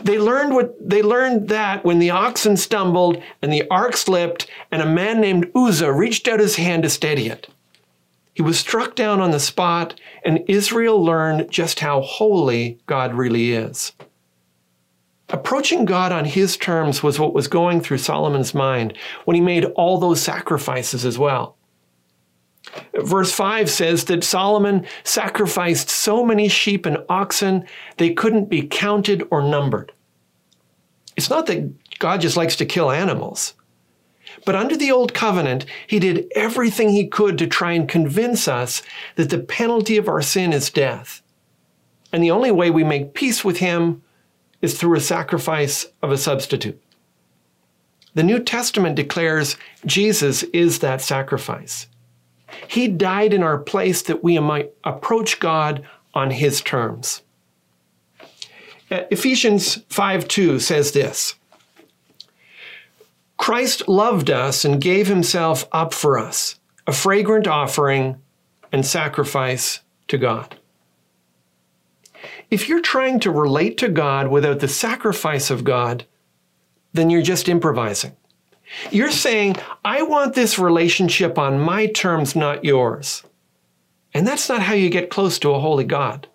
They 0.00 0.20
learned 0.20 0.54
what 0.54 0.76
they 0.88 1.02
learned 1.02 1.48
that 1.48 1.84
when 1.84 1.98
the 1.98 2.10
oxen 2.10 2.56
stumbled 2.56 3.20
and 3.42 3.52
the 3.52 3.68
ark 3.68 3.96
slipped 3.96 4.48
and 4.70 4.80
a 4.80 4.86
man 4.86 5.20
named 5.20 5.50
Uzzah 5.56 5.92
reached 5.92 6.28
out 6.28 6.38
his 6.38 6.54
hand 6.54 6.84
to 6.84 6.88
steady 6.88 7.26
it. 7.26 7.48
He 8.38 8.42
was 8.42 8.56
struck 8.56 8.94
down 8.94 9.20
on 9.20 9.32
the 9.32 9.40
spot, 9.40 9.98
and 10.24 10.44
Israel 10.46 11.04
learned 11.04 11.50
just 11.50 11.80
how 11.80 12.02
holy 12.02 12.78
God 12.86 13.12
really 13.12 13.50
is. 13.52 13.90
Approaching 15.30 15.84
God 15.84 16.12
on 16.12 16.24
his 16.24 16.56
terms 16.56 17.02
was 17.02 17.18
what 17.18 17.34
was 17.34 17.48
going 17.48 17.80
through 17.80 17.98
Solomon's 17.98 18.54
mind 18.54 18.96
when 19.24 19.34
he 19.34 19.40
made 19.40 19.64
all 19.64 19.98
those 19.98 20.22
sacrifices 20.22 21.04
as 21.04 21.18
well. 21.18 21.56
Verse 23.02 23.32
5 23.32 23.68
says 23.68 24.04
that 24.04 24.22
Solomon 24.22 24.86
sacrificed 25.02 25.90
so 25.90 26.24
many 26.24 26.46
sheep 26.46 26.86
and 26.86 26.98
oxen 27.08 27.66
they 27.96 28.14
couldn't 28.14 28.48
be 28.48 28.62
counted 28.62 29.26
or 29.32 29.42
numbered. 29.42 29.90
It's 31.16 31.28
not 31.28 31.46
that 31.46 31.98
God 31.98 32.20
just 32.20 32.36
likes 32.36 32.54
to 32.54 32.64
kill 32.64 32.92
animals. 32.92 33.54
But 34.44 34.54
under 34.54 34.76
the 34.76 34.90
old 34.90 35.14
covenant, 35.14 35.64
he 35.86 35.98
did 35.98 36.30
everything 36.34 36.90
he 36.90 37.06
could 37.06 37.38
to 37.38 37.46
try 37.46 37.72
and 37.72 37.88
convince 37.88 38.48
us 38.48 38.82
that 39.16 39.30
the 39.30 39.38
penalty 39.38 39.96
of 39.96 40.08
our 40.08 40.22
sin 40.22 40.52
is 40.52 40.70
death. 40.70 41.22
And 42.12 42.22
the 42.22 42.30
only 42.30 42.50
way 42.50 42.70
we 42.70 42.84
make 42.84 43.14
peace 43.14 43.44
with 43.44 43.58
him 43.58 44.02
is 44.62 44.78
through 44.78 44.96
a 44.96 45.00
sacrifice 45.00 45.86
of 46.02 46.10
a 46.10 46.18
substitute. 46.18 46.80
The 48.14 48.22
New 48.22 48.40
Testament 48.40 48.96
declares 48.96 49.56
Jesus 49.86 50.42
is 50.44 50.80
that 50.80 51.00
sacrifice. 51.00 51.86
He 52.66 52.88
died 52.88 53.32
in 53.32 53.42
our 53.42 53.58
place 53.58 54.02
that 54.02 54.24
we 54.24 54.38
might 54.38 54.72
approach 54.84 55.38
God 55.38 55.86
on 56.14 56.30
his 56.30 56.60
terms. 56.60 57.22
Ephesians 58.90 59.82
5 59.90 60.26
2 60.26 60.58
says 60.60 60.92
this 60.92 61.34
Christ 63.38 63.88
loved 63.88 64.30
us 64.30 64.64
and 64.64 64.80
gave 64.80 65.06
himself 65.06 65.66
up 65.72 65.94
for 65.94 66.18
us, 66.18 66.58
a 66.86 66.92
fragrant 66.92 67.46
offering 67.46 68.20
and 68.72 68.84
sacrifice 68.84 69.80
to 70.08 70.18
God. 70.18 70.56
If 72.50 72.68
you're 72.68 72.82
trying 72.82 73.20
to 73.20 73.30
relate 73.30 73.78
to 73.78 73.88
God 73.88 74.28
without 74.28 74.60
the 74.60 74.68
sacrifice 74.68 75.50
of 75.50 75.64
God, 75.64 76.04
then 76.92 77.10
you're 77.10 77.22
just 77.22 77.48
improvising. 77.48 78.16
You're 78.90 79.10
saying, 79.10 79.56
I 79.84 80.02
want 80.02 80.34
this 80.34 80.58
relationship 80.58 81.38
on 81.38 81.60
my 81.60 81.86
terms, 81.86 82.34
not 82.34 82.64
yours. 82.64 83.22
And 84.14 84.26
that's 84.26 84.48
not 84.48 84.62
how 84.62 84.74
you 84.74 84.90
get 84.90 85.10
close 85.10 85.38
to 85.40 85.50
a 85.50 85.60
holy 85.60 85.84
God. 85.84 86.26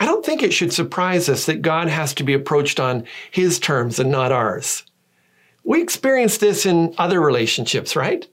I 0.00 0.04
don't 0.04 0.24
think 0.24 0.42
it 0.42 0.52
should 0.52 0.72
surprise 0.72 1.28
us 1.28 1.46
that 1.46 1.62
God 1.62 1.88
has 1.88 2.14
to 2.14 2.22
be 2.22 2.34
approached 2.34 2.78
on 2.78 3.04
his 3.30 3.58
terms 3.58 3.98
and 3.98 4.10
not 4.10 4.30
ours. 4.30 4.84
We 5.68 5.82
experience 5.82 6.38
this 6.38 6.64
in 6.64 6.94
other 6.96 7.20
relationships, 7.20 7.94
right? 7.94 8.26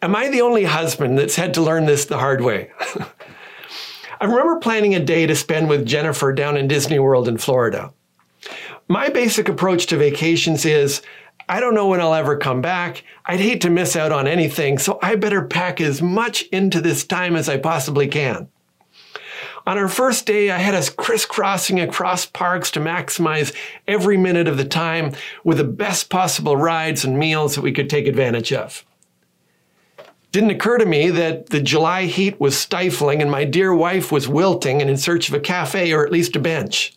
Am 0.00 0.14
I 0.14 0.28
the 0.28 0.42
only 0.42 0.62
husband 0.62 1.18
that's 1.18 1.34
had 1.34 1.54
to 1.54 1.60
learn 1.60 1.86
this 1.86 2.04
the 2.04 2.18
hard 2.18 2.40
way? 2.40 2.70
I 4.20 4.26
remember 4.26 4.60
planning 4.60 4.94
a 4.94 5.04
day 5.04 5.26
to 5.26 5.34
spend 5.34 5.68
with 5.68 5.84
Jennifer 5.84 6.32
down 6.32 6.56
in 6.56 6.68
Disney 6.68 7.00
World 7.00 7.26
in 7.26 7.36
Florida. 7.36 7.92
My 8.86 9.08
basic 9.08 9.48
approach 9.48 9.86
to 9.86 9.96
vacations 9.96 10.64
is 10.64 11.02
I 11.48 11.58
don't 11.58 11.74
know 11.74 11.88
when 11.88 12.00
I'll 12.00 12.14
ever 12.14 12.36
come 12.36 12.62
back. 12.62 13.02
I'd 13.26 13.40
hate 13.40 13.62
to 13.62 13.68
miss 13.68 13.96
out 13.96 14.12
on 14.12 14.28
anything, 14.28 14.78
so 14.78 15.00
I 15.02 15.16
better 15.16 15.42
pack 15.42 15.80
as 15.80 16.00
much 16.00 16.42
into 16.52 16.80
this 16.80 17.04
time 17.04 17.34
as 17.34 17.48
I 17.48 17.56
possibly 17.56 18.06
can. 18.06 18.48
On 19.64 19.78
our 19.78 19.88
first 19.88 20.26
day, 20.26 20.50
I 20.50 20.58
had 20.58 20.74
us 20.74 20.90
crisscrossing 20.90 21.78
across 21.78 22.26
parks 22.26 22.70
to 22.72 22.80
maximize 22.80 23.54
every 23.86 24.16
minute 24.16 24.48
of 24.48 24.56
the 24.56 24.64
time 24.64 25.12
with 25.44 25.58
the 25.58 25.64
best 25.64 26.10
possible 26.10 26.56
rides 26.56 27.04
and 27.04 27.16
meals 27.16 27.54
that 27.54 27.62
we 27.62 27.72
could 27.72 27.88
take 27.88 28.08
advantage 28.08 28.52
of. 28.52 28.84
Didn't 30.32 30.50
occur 30.50 30.78
to 30.78 30.86
me 30.86 31.10
that 31.10 31.50
the 31.50 31.60
July 31.60 32.06
heat 32.06 32.40
was 32.40 32.58
stifling 32.58 33.22
and 33.22 33.30
my 33.30 33.44
dear 33.44 33.72
wife 33.72 34.10
was 34.10 34.26
wilting 34.26 34.80
and 34.80 34.90
in 34.90 34.96
search 34.96 35.28
of 35.28 35.34
a 35.34 35.40
cafe 35.40 35.92
or 35.92 36.04
at 36.04 36.12
least 36.12 36.34
a 36.34 36.40
bench. 36.40 36.94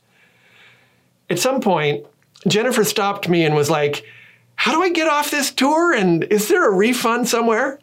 At 1.30 1.38
some 1.40 1.62
point, 1.62 2.06
Jennifer 2.48 2.84
stopped 2.84 3.30
me 3.30 3.44
and 3.44 3.54
was 3.54 3.70
like, 3.70 4.06
How 4.56 4.72
do 4.72 4.82
I 4.82 4.90
get 4.90 5.08
off 5.08 5.32
this 5.32 5.52
tour? 5.52 5.94
And 5.94 6.24
is 6.26 6.48
there 6.48 6.68
a 6.68 6.74
refund 6.74 7.28
somewhere? 7.28 7.80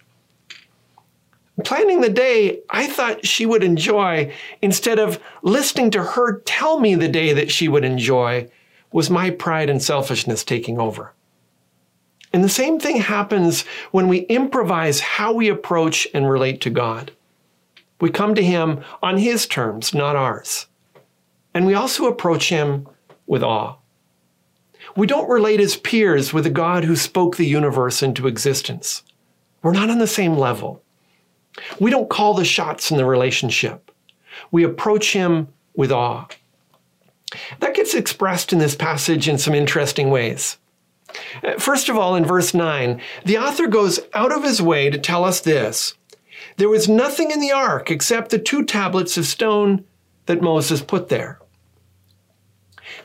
Planning 1.64 2.00
the 2.00 2.08
day 2.08 2.60
I 2.70 2.86
thought 2.86 3.26
she 3.26 3.46
would 3.46 3.62
enjoy 3.62 4.32
instead 4.62 4.98
of 4.98 5.20
listening 5.42 5.90
to 5.92 6.02
her 6.02 6.40
tell 6.40 6.80
me 6.80 6.94
the 6.94 7.08
day 7.08 7.32
that 7.32 7.50
she 7.50 7.68
would 7.68 7.84
enjoy 7.84 8.48
was 8.90 9.10
my 9.10 9.30
pride 9.30 9.70
and 9.70 9.82
selfishness 9.82 10.44
taking 10.44 10.78
over. 10.78 11.12
And 12.32 12.42
the 12.42 12.48
same 12.48 12.80
thing 12.80 12.96
happens 12.96 13.62
when 13.90 14.08
we 14.08 14.20
improvise 14.20 15.00
how 15.00 15.32
we 15.32 15.48
approach 15.48 16.08
and 16.14 16.28
relate 16.28 16.60
to 16.62 16.70
God. 16.70 17.12
We 18.00 18.10
come 18.10 18.34
to 18.34 18.42
Him 18.42 18.82
on 19.02 19.18
His 19.18 19.46
terms, 19.46 19.94
not 19.94 20.16
ours. 20.16 20.66
And 21.54 21.66
we 21.66 21.74
also 21.74 22.06
approach 22.06 22.48
Him 22.48 22.88
with 23.26 23.42
awe. 23.42 23.76
We 24.96 25.06
don't 25.06 25.28
relate 25.28 25.60
as 25.60 25.76
peers 25.76 26.32
with 26.32 26.46
a 26.46 26.50
God 26.50 26.84
who 26.84 26.96
spoke 26.96 27.36
the 27.36 27.46
universe 27.46 28.02
into 28.02 28.26
existence. 28.26 29.02
We're 29.62 29.72
not 29.72 29.90
on 29.90 29.98
the 29.98 30.06
same 30.06 30.36
level. 30.36 30.81
We 31.78 31.90
don't 31.90 32.10
call 32.10 32.34
the 32.34 32.44
shots 32.44 32.90
in 32.90 32.96
the 32.96 33.04
relationship. 33.04 33.90
We 34.50 34.64
approach 34.64 35.12
him 35.12 35.48
with 35.74 35.92
awe. 35.92 36.26
That 37.60 37.74
gets 37.74 37.94
expressed 37.94 38.52
in 38.52 38.58
this 38.58 38.74
passage 38.74 39.28
in 39.28 39.38
some 39.38 39.54
interesting 39.54 40.10
ways. 40.10 40.58
First 41.58 41.88
of 41.88 41.96
all, 41.96 42.14
in 42.14 42.24
verse 42.24 42.54
9, 42.54 43.00
the 43.24 43.38
author 43.38 43.66
goes 43.66 44.00
out 44.14 44.32
of 44.32 44.44
his 44.44 44.62
way 44.62 44.90
to 44.90 44.98
tell 44.98 45.24
us 45.24 45.40
this 45.40 45.94
there 46.56 46.68
was 46.68 46.88
nothing 46.88 47.30
in 47.30 47.40
the 47.40 47.52
ark 47.52 47.90
except 47.90 48.30
the 48.30 48.38
two 48.38 48.64
tablets 48.64 49.16
of 49.16 49.26
stone 49.26 49.84
that 50.26 50.42
Moses 50.42 50.82
put 50.82 51.08
there. 51.08 51.38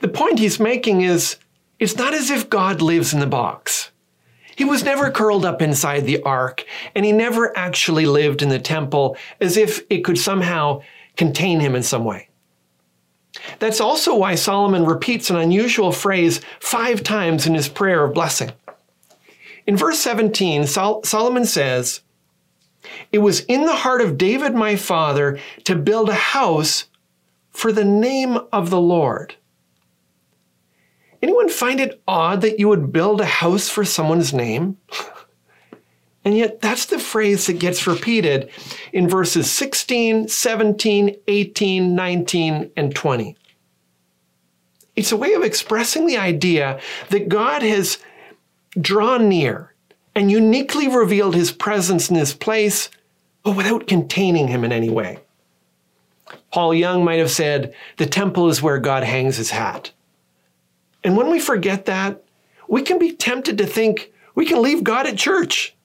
The 0.01 0.07
point 0.07 0.39
he's 0.39 0.59
making 0.59 1.01
is 1.01 1.37
it's 1.79 1.95
not 1.95 2.13
as 2.13 2.29
if 2.29 2.49
God 2.49 2.81
lives 2.81 3.13
in 3.13 3.19
the 3.19 3.27
box. 3.27 3.91
He 4.57 4.65
was 4.65 4.83
never 4.83 5.11
curled 5.11 5.45
up 5.45 5.61
inside 5.61 6.05
the 6.05 6.23
ark, 6.23 6.65
and 6.95 7.05
he 7.05 7.11
never 7.11 7.55
actually 7.55 8.07
lived 8.07 8.41
in 8.41 8.49
the 8.49 8.57
temple 8.57 9.15
as 9.39 9.55
if 9.55 9.83
it 9.87 10.03
could 10.03 10.17
somehow 10.17 10.81
contain 11.15 11.59
him 11.59 11.75
in 11.75 11.83
some 11.83 12.03
way. 12.03 12.29
That's 13.59 13.79
also 13.79 14.15
why 14.15 14.33
Solomon 14.33 14.83
repeats 14.83 15.29
an 15.29 15.35
unusual 15.35 15.91
phrase 15.91 16.41
five 16.59 17.03
times 17.03 17.45
in 17.45 17.53
his 17.53 17.69
prayer 17.69 18.03
of 18.03 18.15
blessing. 18.15 18.51
In 19.67 19.77
verse 19.77 19.99
17, 19.99 20.65
Sol- 20.65 21.03
Solomon 21.03 21.45
says, 21.45 22.01
It 23.11 23.19
was 23.19 23.41
in 23.41 23.67
the 23.67 23.75
heart 23.75 24.01
of 24.01 24.17
David 24.17 24.55
my 24.55 24.75
father 24.75 25.39
to 25.65 25.75
build 25.75 26.09
a 26.09 26.15
house 26.15 26.85
for 27.51 27.71
the 27.71 27.85
name 27.85 28.39
of 28.51 28.71
the 28.71 28.81
Lord. 28.81 29.35
Anyone 31.47 31.59
find 31.59 31.79
it 31.79 32.01
odd 32.05 32.41
that 32.41 32.59
you 32.59 32.67
would 32.67 32.91
build 32.91 33.21
a 33.21 33.25
house 33.25 33.69
for 33.69 33.85
someone's 33.85 34.33
name? 34.33 34.77
And 36.25 36.35
yet, 36.35 36.59
that's 36.59 36.87
the 36.87 36.99
phrase 36.99 37.47
that 37.47 37.57
gets 37.57 37.87
repeated 37.87 38.49
in 38.91 39.07
verses 39.07 39.49
16, 39.49 40.27
17, 40.27 41.15
18, 41.25 41.95
19, 41.95 42.71
and 42.75 42.93
20. 42.93 43.37
It's 44.97 45.13
a 45.13 45.15
way 45.15 45.31
of 45.35 45.43
expressing 45.43 46.05
the 46.05 46.17
idea 46.17 46.81
that 47.11 47.29
God 47.29 47.61
has 47.61 47.99
drawn 48.77 49.29
near 49.29 49.73
and 50.15 50.29
uniquely 50.29 50.89
revealed 50.89 51.33
his 51.33 51.53
presence 51.53 52.09
in 52.09 52.17
this 52.17 52.33
place, 52.33 52.89
but 53.43 53.55
without 53.55 53.87
containing 53.87 54.49
him 54.49 54.65
in 54.65 54.73
any 54.73 54.89
way. 54.89 55.19
Paul 56.51 56.73
Young 56.73 57.05
might 57.05 57.19
have 57.19 57.31
said, 57.31 57.73
The 57.95 58.05
temple 58.05 58.49
is 58.49 58.61
where 58.61 58.79
God 58.79 59.05
hangs 59.05 59.37
his 59.37 59.51
hat. 59.51 59.93
And 61.03 61.15
when 61.15 61.29
we 61.29 61.39
forget 61.39 61.85
that, 61.85 62.23
we 62.67 62.81
can 62.81 62.99
be 62.99 63.13
tempted 63.13 63.57
to 63.57 63.65
think 63.65 64.11
we 64.35 64.45
can 64.45 64.61
leave 64.61 64.83
God 64.83 65.07
at 65.07 65.17
church 65.17 65.77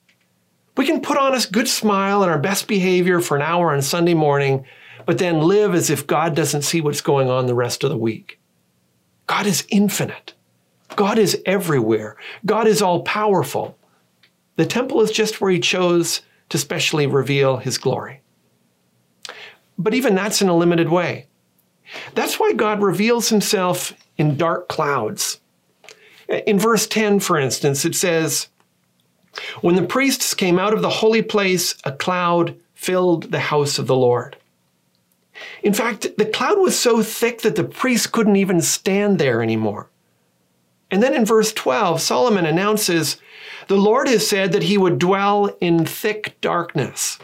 we 0.75 0.85
can 0.85 1.01
put 1.01 1.17
on 1.17 1.35
a 1.35 1.41
good 1.51 1.67
smile 1.67 2.23
and 2.23 2.31
our 2.31 2.39
best 2.39 2.67
behavior 2.67 3.19
for 3.19 3.35
an 3.35 3.43
hour 3.43 3.71
on 3.71 3.81
Sunday 3.81 4.13
morning, 4.13 4.65
but 5.05 5.17
then 5.17 5.41
live 5.41 5.75
as 5.75 5.89
if 5.89 6.07
God 6.07 6.35
doesn't 6.35 6.63
see 6.63 6.81
what's 6.81 7.01
going 7.01 7.29
on 7.29 7.45
the 7.45 7.53
rest 7.53 7.83
of 7.83 7.89
the 7.89 7.97
week. 7.97 8.39
God 9.27 9.45
is 9.45 9.67
infinite. 9.69 10.33
God 10.95 11.17
is 11.17 11.41
everywhere. 11.45 12.17
God 12.45 12.67
is 12.67 12.81
all 12.81 13.03
powerful. 13.03 13.77
The 14.55 14.65
temple 14.65 15.01
is 15.01 15.11
just 15.11 15.41
where 15.41 15.51
he 15.51 15.59
chose 15.59 16.21
to 16.49 16.57
specially 16.57 17.07
reveal 17.07 17.57
his 17.57 17.77
glory. 17.77 18.21
But 19.77 19.93
even 19.93 20.15
that's 20.15 20.41
in 20.41 20.49
a 20.49 20.55
limited 20.55 20.89
way. 20.89 21.27
That's 22.15 22.39
why 22.39 22.53
God 22.53 22.81
reveals 22.81 23.29
himself 23.29 23.93
in 24.17 24.37
dark 24.37 24.67
clouds. 24.67 25.39
In 26.45 26.59
verse 26.59 26.87
10, 26.87 27.19
for 27.19 27.37
instance, 27.37 27.85
it 27.85 27.95
says, 27.95 28.47
when 29.61 29.75
the 29.75 29.83
priests 29.83 30.33
came 30.33 30.59
out 30.59 30.73
of 30.73 30.81
the 30.81 30.89
holy 30.89 31.21
place, 31.21 31.75
a 31.83 31.91
cloud 31.91 32.55
filled 32.73 33.31
the 33.31 33.39
house 33.39 33.79
of 33.79 33.87
the 33.87 33.95
Lord. 33.95 34.37
In 35.63 35.73
fact, 35.73 36.17
the 36.17 36.25
cloud 36.25 36.59
was 36.59 36.77
so 36.77 37.01
thick 37.01 37.41
that 37.41 37.55
the 37.55 37.63
priests 37.63 38.07
couldn't 38.07 38.35
even 38.35 38.61
stand 38.61 39.17
there 39.17 39.41
anymore. 39.41 39.89
And 40.91 41.01
then 41.01 41.15
in 41.15 41.25
verse 41.25 41.51
12, 41.53 42.01
Solomon 42.01 42.45
announces, 42.45 43.17
The 43.67 43.77
Lord 43.77 44.07
has 44.07 44.27
said 44.27 44.51
that 44.51 44.63
he 44.63 44.77
would 44.77 44.99
dwell 44.99 45.55
in 45.59 45.85
thick 45.85 46.39
darkness. 46.39 47.17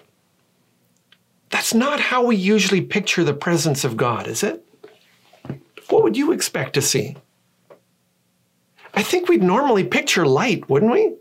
That's 1.50 1.74
not 1.74 2.00
how 2.00 2.26
we 2.26 2.36
usually 2.36 2.82
picture 2.82 3.24
the 3.24 3.34
presence 3.34 3.84
of 3.84 3.98
God, 3.98 4.28
is 4.28 4.44
it? 4.44 4.66
What 5.90 6.04
would 6.04 6.18
you 6.18 6.32
expect 6.32 6.74
to 6.74 6.82
see? 6.82 7.18
I 8.94 9.04
think 9.04 9.28
we'd 9.28 9.44
normally 9.44 9.84
picture 9.84 10.26
light, 10.26 10.70
wouldn't 10.70 10.92
we? 10.92 11.16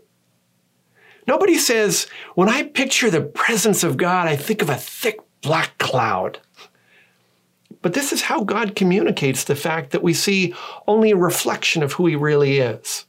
Nobody 1.27 1.57
says, 1.57 2.07
when 2.35 2.49
I 2.49 2.63
picture 2.63 3.09
the 3.09 3.21
presence 3.21 3.83
of 3.83 3.97
God, 3.97 4.27
I 4.27 4.35
think 4.35 4.61
of 4.61 4.69
a 4.69 4.75
thick 4.75 5.19
black 5.41 5.77
cloud. 5.77 6.39
But 7.81 7.93
this 7.93 8.11
is 8.11 8.23
how 8.23 8.43
God 8.43 8.75
communicates 8.75 9.43
the 9.43 9.55
fact 9.55 9.91
that 9.91 10.03
we 10.03 10.13
see 10.13 10.53
only 10.87 11.11
a 11.11 11.17
reflection 11.17 11.83
of 11.83 11.93
who 11.93 12.07
He 12.07 12.15
really 12.15 12.59
is. 12.59 13.05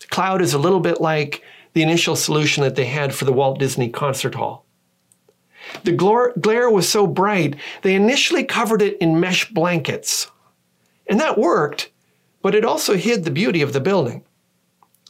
The 0.00 0.08
cloud 0.08 0.42
is 0.42 0.52
a 0.52 0.58
little 0.58 0.80
bit 0.80 1.00
like 1.00 1.42
the 1.72 1.82
initial 1.82 2.16
solution 2.16 2.62
that 2.64 2.74
they 2.74 2.86
had 2.86 3.14
for 3.14 3.24
the 3.24 3.32
Walt 3.32 3.58
Disney 3.58 3.88
Concert 3.88 4.34
Hall. 4.34 4.64
The 5.84 5.92
glare 5.92 6.70
was 6.70 6.88
so 6.88 7.06
bright, 7.06 7.56
they 7.82 7.94
initially 7.94 8.44
covered 8.44 8.82
it 8.82 8.98
in 8.98 9.20
mesh 9.20 9.50
blankets. 9.50 10.30
And 11.08 11.20
that 11.20 11.38
worked, 11.38 11.90
but 12.42 12.54
it 12.54 12.64
also 12.64 12.96
hid 12.96 13.24
the 13.24 13.30
beauty 13.30 13.62
of 13.62 13.72
the 13.72 13.80
building. 13.80 14.24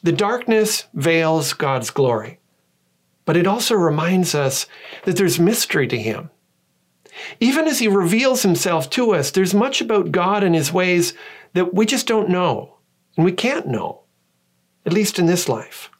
The 0.03 0.13
darkness 0.13 0.85
veils 0.95 1.53
God's 1.53 1.91
glory, 1.91 2.39
but 3.25 3.37
it 3.37 3.47
also 3.47 3.75
reminds 3.75 4.35
us 4.35 4.67
that 5.05 5.17
there's 5.17 5.41
mystery 5.41 5.89
to 5.89 5.99
Him. 5.99 6.31
Even 7.41 7.67
as 7.67 7.79
He 7.79 7.89
reveals 7.89 8.43
Himself 8.43 8.91
to 8.91 9.15
us, 9.15 9.31
there's 9.31 9.55
much 9.55 9.81
about 9.81 10.13
God 10.13 10.45
and 10.45 10.55
His 10.55 10.73
ways 10.73 11.15
that 11.55 11.75
we 11.75 11.87
just 11.87 12.07
don't 12.07 12.29
know, 12.29 12.77
and 13.17 13.25
we 13.25 13.33
can't 13.33 13.67
know, 13.67 14.03
at 14.85 14.93
least 14.93 15.19
in 15.19 15.27
this 15.27 15.49
life. 15.49 15.91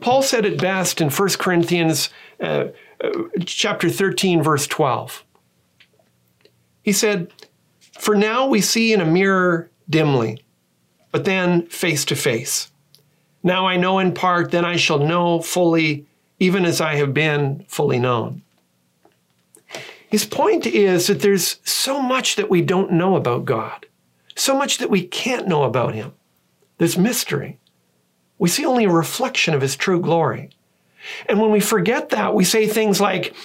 Paul 0.00 0.22
said 0.22 0.46
it 0.46 0.60
best 0.60 1.00
in 1.00 1.10
1 1.10 1.28
Corinthians 1.38 2.08
uh, 2.40 2.68
uh, 3.02 3.10
chapter 3.44 3.90
13, 3.90 4.42
verse 4.42 4.66
12. 4.66 5.24
He 6.82 6.92
said, 6.92 7.30
For 7.98 8.14
now 8.14 8.46
we 8.46 8.60
see 8.60 8.92
in 8.92 9.00
a 9.00 9.06
mirror 9.06 9.70
dimly 9.88 10.44
but 11.14 11.24
then 11.24 11.64
face 11.66 12.04
to 12.06 12.16
face. 12.16 12.72
Now 13.44 13.68
I 13.68 13.76
know 13.76 14.00
in 14.00 14.14
part, 14.14 14.50
then 14.50 14.64
I 14.64 14.74
shall 14.74 14.98
know 14.98 15.40
fully, 15.40 16.06
even 16.40 16.64
as 16.64 16.80
I 16.80 16.96
have 16.96 17.14
been 17.14 17.64
fully 17.68 18.00
known. 18.00 18.42
His 20.08 20.24
point 20.24 20.66
is 20.66 21.06
that 21.06 21.20
there's 21.20 21.60
so 21.62 22.02
much 22.02 22.34
that 22.34 22.50
we 22.50 22.62
don't 22.62 22.90
know 22.90 23.14
about 23.14 23.44
God, 23.44 23.86
so 24.34 24.58
much 24.58 24.78
that 24.78 24.90
we 24.90 25.06
can't 25.06 25.46
know 25.46 25.62
about 25.62 25.94
Him. 25.94 26.12
There's 26.78 26.98
mystery. 26.98 27.60
We 28.38 28.48
see 28.48 28.66
only 28.66 28.86
a 28.86 28.90
reflection 28.90 29.54
of 29.54 29.62
His 29.62 29.76
true 29.76 30.00
glory. 30.00 30.50
And 31.26 31.40
when 31.40 31.52
we 31.52 31.60
forget 31.60 32.08
that, 32.08 32.34
we 32.34 32.42
say 32.42 32.66
things 32.66 33.00
like, 33.00 33.36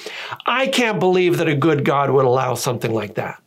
I 0.47 0.65
can't 0.65 0.99
believe 0.99 1.37
that 1.37 1.47
a 1.47 1.55
good 1.55 1.85
God 1.85 2.09
would 2.09 2.25
allow 2.25 2.55
something 2.55 2.95
like 2.95 3.13
that. 3.13 3.43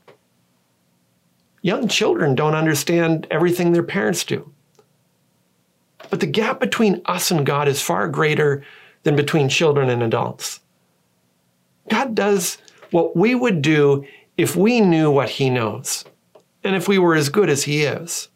Young 1.62 1.86
children 1.86 2.34
don't 2.34 2.56
understand 2.56 3.28
everything 3.30 3.70
their 3.72 3.84
parents 3.84 4.24
do. 4.24 4.52
But 6.10 6.18
the 6.18 6.26
gap 6.26 6.58
between 6.58 7.00
us 7.06 7.30
and 7.30 7.46
God 7.46 7.68
is 7.68 7.80
far 7.80 8.08
greater 8.08 8.64
than 9.04 9.14
between 9.14 9.48
children 9.48 9.88
and 9.88 10.02
adults. 10.02 10.60
God 11.88 12.16
does 12.16 12.58
what 12.90 13.16
we 13.16 13.36
would 13.36 13.62
do 13.62 14.04
if 14.36 14.56
we 14.56 14.80
knew 14.80 15.10
what 15.10 15.30
He 15.30 15.50
knows 15.50 16.04
and 16.64 16.74
if 16.74 16.88
we 16.88 16.98
were 16.98 17.14
as 17.14 17.28
good 17.28 17.48
as 17.48 17.62
He 17.62 17.84
is. 17.84 18.28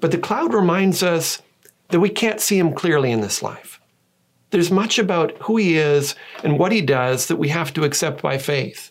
But 0.00 0.10
the 0.10 0.18
cloud 0.18 0.52
reminds 0.52 1.04
us 1.04 1.40
that 1.88 2.00
we 2.00 2.10
can't 2.10 2.40
see 2.40 2.58
Him 2.58 2.74
clearly 2.74 3.12
in 3.12 3.20
this 3.20 3.42
life. 3.42 3.80
There's 4.50 4.72
much 4.72 4.98
about 4.98 5.36
who 5.42 5.56
He 5.56 5.78
is 5.78 6.16
and 6.42 6.58
what 6.58 6.72
He 6.72 6.80
does 6.82 7.28
that 7.28 7.36
we 7.36 7.48
have 7.48 7.72
to 7.74 7.84
accept 7.84 8.22
by 8.22 8.38
faith 8.38 8.90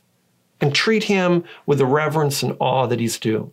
and 0.64 0.74
treat 0.74 1.04
him 1.04 1.44
with 1.66 1.78
the 1.78 1.86
reverence 1.86 2.42
and 2.42 2.56
awe 2.58 2.88
that 2.88 3.02
he's 3.02 3.20
due. 3.20 3.52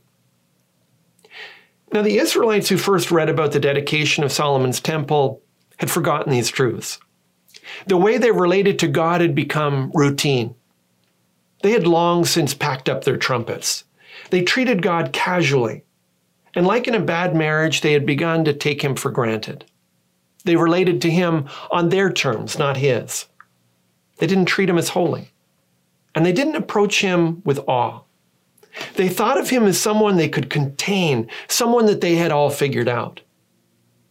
Now, 1.92 2.02
the 2.02 2.18
Israelites 2.18 2.68
who 2.68 2.76
first 2.76 3.10
read 3.10 3.28
about 3.28 3.50
the 3.50 3.58
dedication 3.58 4.22
of 4.22 4.30
Solomon's 4.30 4.78
temple 4.78 5.42
had 5.78 5.90
forgotten 5.90 6.30
these 6.30 6.50
truths. 6.50 7.00
The 7.88 7.96
way 7.96 8.16
they 8.16 8.30
related 8.30 8.78
to 8.78 8.86
God 8.88 9.20
had 9.20 9.34
become 9.34 9.90
routine. 9.92 10.54
They 11.62 11.72
had 11.72 11.84
long 11.84 12.24
since 12.24 12.54
packed 12.54 12.88
up 12.88 13.02
their 13.02 13.16
trumpets. 13.16 13.82
They 14.30 14.42
treated 14.42 14.80
God 14.80 15.12
casually. 15.12 15.82
And 16.54 16.64
like 16.64 16.86
in 16.86 16.94
a 16.94 17.00
bad 17.00 17.34
marriage, 17.34 17.80
they 17.80 17.92
had 17.92 18.06
begun 18.06 18.44
to 18.44 18.52
take 18.52 18.82
him 18.82 18.94
for 18.94 19.10
granted. 19.10 19.64
They 20.44 20.54
related 20.54 21.02
to 21.02 21.10
him 21.10 21.48
on 21.72 21.88
their 21.88 22.12
terms, 22.12 22.56
not 22.56 22.76
his. 22.76 23.26
They 24.18 24.28
didn't 24.28 24.46
treat 24.46 24.70
him 24.70 24.78
as 24.78 24.90
holy 24.90 25.29
and 26.14 26.24
they 26.24 26.32
didn't 26.32 26.56
approach 26.56 27.00
him 27.00 27.42
with 27.44 27.60
awe. 27.68 28.02
They 28.94 29.08
thought 29.08 29.38
of 29.38 29.50
him 29.50 29.64
as 29.64 29.80
someone 29.80 30.16
they 30.16 30.28
could 30.28 30.50
contain, 30.50 31.28
someone 31.48 31.86
that 31.86 32.00
they 32.00 32.16
had 32.16 32.32
all 32.32 32.50
figured 32.50 32.88
out. 32.88 33.20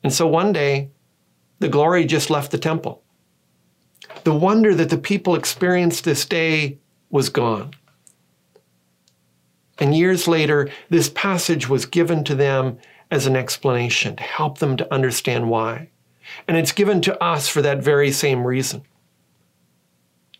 And 0.03 0.13
so 0.13 0.27
one 0.27 0.53
day, 0.53 0.89
the 1.59 1.69
glory 1.69 2.05
just 2.05 2.29
left 2.29 2.51
the 2.51 2.57
temple. 2.57 3.03
The 4.23 4.33
wonder 4.33 4.73
that 4.75 4.89
the 4.89 4.97
people 4.97 5.35
experienced 5.35 6.03
this 6.03 6.25
day 6.25 6.79
was 7.09 7.29
gone. 7.29 7.73
And 9.77 9.95
years 9.95 10.27
later, 10.27 10.69
this 10.89 11.09
passage 11.09 11.69
was 11.69 11.85
given 11.85 12.23
to 12.25 12.35
them 12.35 12.77
as 13.11 13.25
an 13.25 13.35
explanation 13.35 14.15
to 14.17 14.23
help 14.23 14.59
them 14.59 14.77
to 14.77 14.93
understand 14.93 15.49
why. 15.49 15.89
And 16.47 16.57
it's 16.57 16.73
given 16.73 17.01
to 17.01 17.23
us 17.23 17.47
for 17.47 17.61
that 17.61 17.81
very 17.81 18.11
same 18.11 18.45
reason. 18.45 18.83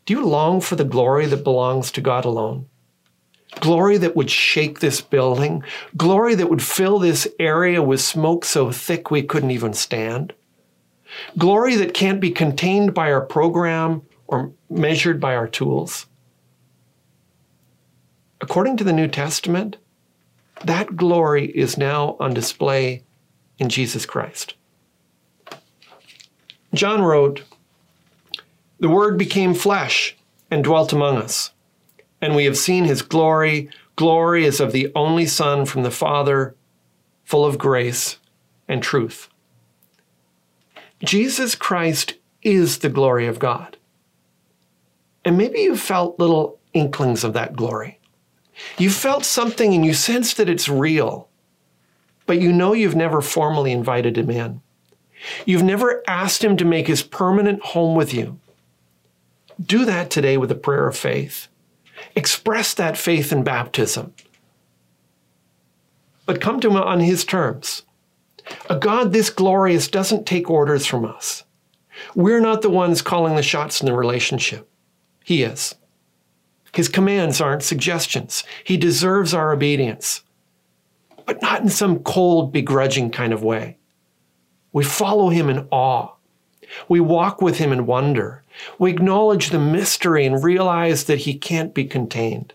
Do 0.09 0.15
you 0.15 0.25
long 0.25 0.59
for 0.59 0.75
the 0.75 0.85
glory 0.85 1.27
that 1.27 1.43
belongs 1.43 1.91
to 1.91 2.01
God 2.01 2.25
alone? 2.25 2.65
Glory 3.59 3.95
that 3.97 4.15
would 4.15 4.31
shake 4.31 4.79
this 4.79 5.01
building, 5.01 5.63
glory 5.95 6.33
that 6.33 6.49
would 6.49 6.63
fill 6.63 6.97
this 6.97 7.27
area 7.39 7.83
with 7.83 8.01
smoke 8.01 8.43
so 8.43 8.71
thick 8.71 9.11
we 9.11 9.21
couldn't 9.21 9.51
even 9.51 9.71
stand. 9.75 10.33
glory 11.37 11.75
that 11.75 11.93
can't 11.93 12.19
be 12.19 12.31
contained 12.31 12.95
by 12.95 13.11
our 13.11 13.21
program 13.21 14.01
or 14.25 14.51
measured 14.67 15.19
by 15.19 15.35
our 15.35 15.47
tools. 15.47 16.07
According 18.41 18.77
to 18.77 18.83
the 18.83 18.93
New 18.93 19.07
Testament, 19.07 19.77
that 20.65 20.95
glory 20.95 21.51
is 21.51 21.77
now 21.77 22.17
on 22.19 22.33
display 22.33 23.03
in 23.59 23.69
Jesus 23.69 24.07
Christ. 24.07 24.55
John 26.73 27.03
wrote, 27.03 27.43
The 28.79 28.89
Word 28.89 29.17
became 29.17 29.53
flesh 29.53 30.15
and 30.49 30.63
dwelt 30.63 30.93
among 30.93 31.17
us, 31.17 31.51
and 32.21 32.35
we 32.35 32.45
have 32.45 32.57
seen 32.57 32.85
his 32.85 33.01
glory. 33.01 33.69
Glory 33.95 34.45
is 34.45 34.59
of 34.59 34.71
the 34.71 34.91
only 34.95 35.25
Son 35.25 35.65
from 35.65 35.83
the 35.83 35.91
Father, 35.91 36.55
full 37.25 37.45
of 37.45 37.57
grace 37.57 38.17
and 38.67 38.81
truth. 38.81 39.29
Jesus 41.03 41.55
Christ 41.55 42.15
is 42.41 42.79
the 42.79 42.89
glory 42.89 43.27
of 43.27 43.39
God. 43.39 43.77
And 45.25 45.37
maybe 45.37 45.59
you 45.59 45.75
felt 45.75 46.19
little 46.19 46.59
inklings 46.73 47.23
of 47.23 47.33
that 47.33 47.55
glory. 47.55 47.99
You 48.77 48.89
felt 48.89 49.25
something 49.25 49.73
and 49.73 49.85
you 49.85 49.93
sense 49.93 50.33
that 50.35 50.49
it's 50.49 50.69
real, 50.69 51.29
but 52.25 52.39
you 52.39 52.51
know 52.51 52.73
you've 52.73 52.95
never 52.95 53.21
formally 53.21 53.71
invited 53.71 54.17
him 54.17 54.29
in. 54.29 54.61
You've 55.45 55.63
never 55.63 56.03
asked 56.07 56.43
him 56.43 56.55
to 56.57 56.65
make 56.65 56.87
his 56.87 57.03
permanent 57.03 57.61
home 57.61 57.95
with 57.95 58.13
you. 58.13 58.39
Do 59.61 59.85
that 59.85 60.09
today 60.09 60.37
with 60.37 60.51
a 60.51 60.55
prayer 60.55 60.87
of 60.87 60.97
faith. 60.97 61.47
Express 62.15 62.73
that 62.75 62.97
faith 62.97 63.31
in 63.31 63.43
baptism. 63.43 64.13
But 66.25 66.41
come 66.41 66.59
to 66.61 66.69
him 66.69 66.77
on 66.77 66.99
his 66.99 67.25
terms. 67.25 67.83
A 68.69 68.75
God 68.77 69.11
this 69.11 69.29
glorious 69.29 69.87
doesn't 69.87 70.25
take 70.25 70.49
orders 70.49 70.85
from 70.85 71.05
us. 71.05 71.43
We're 72.15 72.39
not 72.39 72.61
the 72.61 72.69
ones 72.69 73.01
calling 73.01 73.35
the 73.35 73.43
shots 73.43 73.81
in 73.81 73.85
the 73.85 73.95
relationship. 73.95 74.69
He 75.23 75.43
is. 75.43 75.75
His 76.73 76.87
commands 76.87 77.41
aren't 77.41 77.63
suggestions. 77.63 78.43
He 78.63 78.77
deserves 78.77 79.33
our 79.33 79.51
obedience, 79.51 80.23
but 81.25 81.41
not 81.41 81.61
in 81.61 81.69
some 81.69 81.99
cold, 81.99 82.53
begrudging 82.53 83.11
kind 83.11 83.33
of 83.33 83.43
way. 83.43 83.77
We 84.71 84.83
follow 84.83 85.29
him 85.29 85.49
in 85.49 85.67
awe. 85.71 86.13
We 86.87 86.99
walk 86.99 87.41
with 87.41 87.57
him 87.57 87.71
in 87.71 87.85
wonder. 87.85 88.43
We 88.77 88.91
acknowledge 88.91 89.49
the 89.49 89.59
mystery 89.59 90.25
and 90.25 90.43
realize 90.43 91.05
that 91.05 91.19
he 91.19 91.33
can't 91.33 91.73
be 91.73 91.85
contained. 91.85 92.53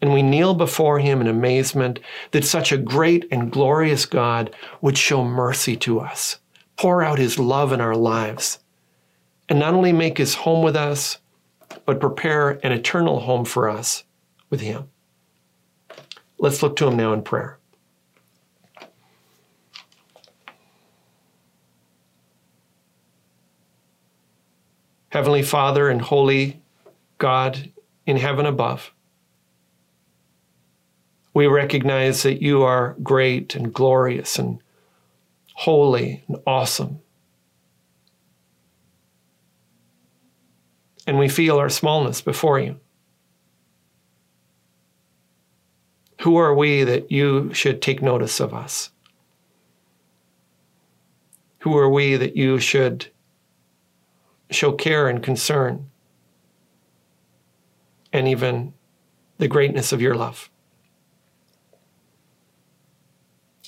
And 0.00 0.12
we 0.12 0.22
kneel 0.22 0.54
before 0.54 0.98
him 0.98 1.20
in 1.20 1.26
amazement 1.26 1.98
that 2.32 2.44
such 2.44 2.72
a 2.72 2.78
great 2.78 3.26
and 3.30 3.50
glorious 3.50 4.06
God 4.06 4.54
would 4.80 4.98
show 4.98 5.24
mercy 5.24 5.76
to 5.78 6.00
us, 6.00 6.38
pour 6.76 7.02
out 7.02 7.18
his 7.18 7.38
love 7.38 7.72
in 7.72 7.80
our 7.80 7.96
lives, 7.96 8.58
and 9.48 9.58
not 9.58 9.74
only 9.74 9.92
make 9.92 10.18
his 10.18 10.34
home 10.34 10.62
with 10.62 10.76
us, 10.76 11.18
but 11.86 12.00
prepare 12.00 12.60
an 12.62 12.72
eternal 12.72 13.20
home 13.20 13.44
for 13.44 13.68
us 13.68 14.04
with 14.50 14.60
him. 14.60 14.88
Let's 16.38 16.62
look 16.62 16.76
to 16.76 16.86
him 16.86 16.96
now 16.96 17.12
in 17.12 17.22
prayer. 17.22 17.58
Heavenly 25.14 25.44
Father 25.44 25.88
and 25.88 26.02
Holy 26.02 26.60
God 27.18 27.70
in 28.04 28.16
heaven 28.16 28.46
above, 28.46 28.92
we 31.32 31.46
recognize 31.46 32.24
that 32.24 32.42
you 32.42 32.64
are 32.64 32.96
great 33.00 33.54
and 33.54 33.72
glorious 33.72 34.40
and 34.40 34.58
holy 35.52 36.24
and 36.26 36.38
awesome. 36.48 36.98
And 41.06 41.16
we 41.16 41.28
feel 41.28 41.58
our 41.58 41.70
smallness 41.70 42.20
before 42.20 42.58
you. 42.58 42.80
Who 46.22 46.34
are 46.38 46.56
we 46.56 46.82
that 46.82 47.12
you 47.12 47.54
should 47.54 47.80
take 47.80 48.02
notice 48.02 48.40
of 48.40 48.52
us? 48.52 48.90
Who 51.60 51.78
are 51.78 51.88
we 51.88 52.16
that 52.16 52.36
you 52.36 52.58
should 52.58 53.13
show 54.50 54.72
care 54.72 55.08
and 55.08 55.22
concern, 55.22 55.90
and 58.12 58.28
even 58.28 58.74
the 59.38 59.48
greatness 59.48 59.92
of 59.92 60.00
your 60.00 60.14
love. 60.14 60.50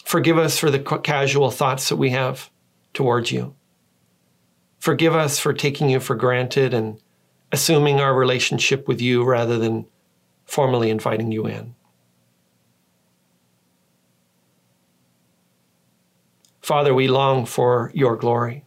Forgive 0.05 0.39
us 0.39 0.59
for 0.59 0.71
the 0.71 0.79
casual 0.79 1.51
thoughts 1.51 1.89
that 1.89 1.97
we 1.97 2.11
have 2.11 2.51
towards 2.95 3.33
you. 3.33 3.55
Forgive 4.79 5.17
us 5.17 5.39
for 5.39 5.53
taking 5.53 5.91
you 5.91 5.99
for 5.99 6.15
granted 6.15 6.73
and 6.73 7.01
assuming 7.51 8.01
our 8.01 8.15
relationship 8.15 8.87
with 8.87 9.01
you 9.01 9.25
rather 9.25 9.59
than 9.59 9.87
formally 10.45 10.91
inviting 10.91 11.33
you 11.33 11.47
in. 11.47 11.75
Father, 16.63 16.95
we 16.95 17.09
long 17.09 17.47
for 17.47 17.91
your 17.95 18.17
glory. 18.17 18.66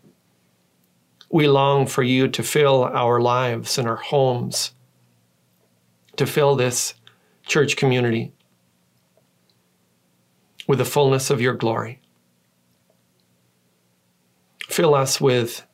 We 1.29 1.47
long 1.47 1.85
for 1.85 2.01
you 2.01 2.27
to 2.27 2.41
fill 2.41 2.85
our 2.85 3.21
lives 3.21 3.77
and 3.77 3.87
our 3.87 3.97
homes, 3.97 4.73
to 6.17 6.25
fill 6.25 6.55
this 6.55 6.95
church 7.45 7.75
community 7.75 8.33
with 10.67 10.79
the 10.79 10.85
fullness 10.85 11.29
of 11.29 11.39
your 11.39 11.53
glory. 11.53 11.99
Fill 14.67 14.95
us 14.95 15.21
with 15.21 15.65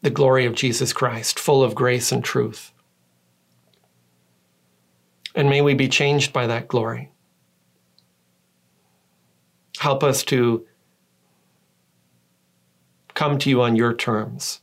the 0.00 0.10
glory 0.10 0.46
of 0.46 0.54
Jesus 0.54 0.92
Christ, 0.92 1.38
full 1.38 1.62
of 1.62 1.74
grace 1.74 2.12
and 2.12 2.22
truth. 2.22 2.72
And 5.34 5.48
may 5.48 5.60
we 5.60 5.74
be 5.74 5.88
changed 5.88 6.32
by 6.32 6.46
that 6.46 6.68
glory. 6.68 7.10
Help 9.78 10.02
us 10.02 10.22
to 10.24 10.66
come 13.14 13.38
to 13.38 13.50
you 13.50 13.62
on 13.62 13.76
your 13.76 13.94
terms 13.94 14.60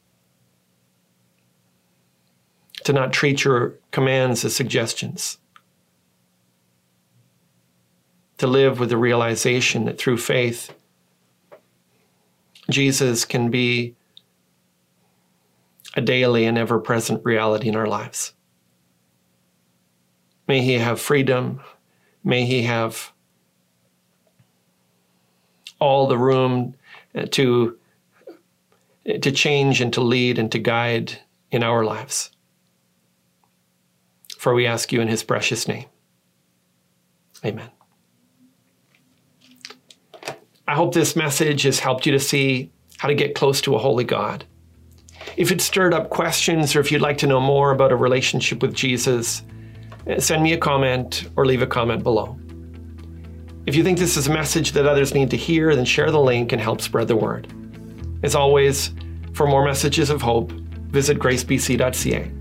to 2.83 2.93
not 2.93 3.13
treat 3.13 3.43
your 3.43 3.75
commands 3.91 4.43
as 4.43 4.55
suggestions, 4.55 5.37
to 8.37 8.47
live 8.47 8.79
with 8.79 8.89
the 8.89 8.97
realization 8.97 9.85
that 9.85 9.99
through 9.99 10.17
faith, 10.17 10.73
Jesus 12.69 13.25
can 13.25 13.51
be 13.51 13.95
a 15.95 16.01
daily 16.01 16.45
and 16.45 16.57
ever 16.57 16.79
present 16.79 17.23
reality 17.23 17.67
in 17.67 17.75
our 17.75 17.87
lives. 17.87 18.33
May 20.47 20.61
He 20.61 20.73
have 20.73 20.99
freedom. 20.99 21.61
May 22.23 22.45
He 22.45 22.63
have 22.63 23.11
all 25.79 26.07
the 26.07 26.17
room 26.17 26.75
uh, 27.13 27.25
to, 27.31 27.77
to 29.05 29.31
change 29.31 29.81
and 29.81 29.91
to 29.93 30.01
lead 30.01 30.39
and 30.39 30.51
to 30.51 30.59
guide 30.59 31.19
in 31.51 31.63
our 31.63 31.83
lives 31.83 32.31
for 34.41 34.55
we 34.55 34.65
ask 34.65 34.91
you 34.91 34.99
in 35.01 35.07
his 35.07 35.21
precious 35.21 35.67
name. 35.67 35.85
Amen. 37.45 37.69
I 40.67 40.73
hope 40.73 40.95
this 40.95 41.15
message 41.15 41.61
has 41.61 41.77
helped 41.77 42.07
you 42.07 42.11
to 42.11 42.19
see 42.19 42.71
how 42.97 43.07
to 43.07 43.13
get 43.13 43.35
close 43.35 43.61
to 43.61 43.75
a 43.75 43.77
holy 43.77 44.03
God. 44.03 44.43
If 45.37 45.51
it 45.51 45.61
stirred 45.61 45.93
up 45.93 46.09
questions 46.09 46.75
or 46.75 46.79
if 46.79 46.91
you'd 46.91 47.03
like 47.03 47.19
to 47.19 47.27
know 47.27 47.39
more 47.39 47.69
about 47.69 47.91
a 47.91 47.95
relationship 47.95 48.63
with 48.63 48.73
Jesus, 48.73 49.43
eh, 50.07 50.19
send 50.19 50.41
me 50.41 50.53
a 50.53 50.57
comment 50.57 51.29
or 51.35 51.45
leave 51.45 51.61
a 51.61 51.67
comment 51.67 52.01
below. 52.01 52.35
If 53.67 53.75
you 53.75 53.83
think 53.83 53.99
this 53.99 54.17
is 54.17 54.25
a 54.25 54.33
message 54.33 54.71
that 54.71 54.87
others 54.87 55.13
need 55.13 55.29
to 55.29 55.37
hear, 55.37 55.75
then 55.75 55.85
share 55.85 56.09
the 56.09 56.19
link 56.19 56.51
and 56.51 56.59
help 56.59 56.81
spread 56.81 57.07
the 57.07 57.15
word. 57.15 57.53
As 58.23 58.33
always, 58.33 58.91
for 59.33 59.45
more 59.45 59.63
messages 59.63 60.09
of 60.09 60.19
hope, 60.19 60.51
visit 60.51 61.19
gracebc.ca. 61.19 62.40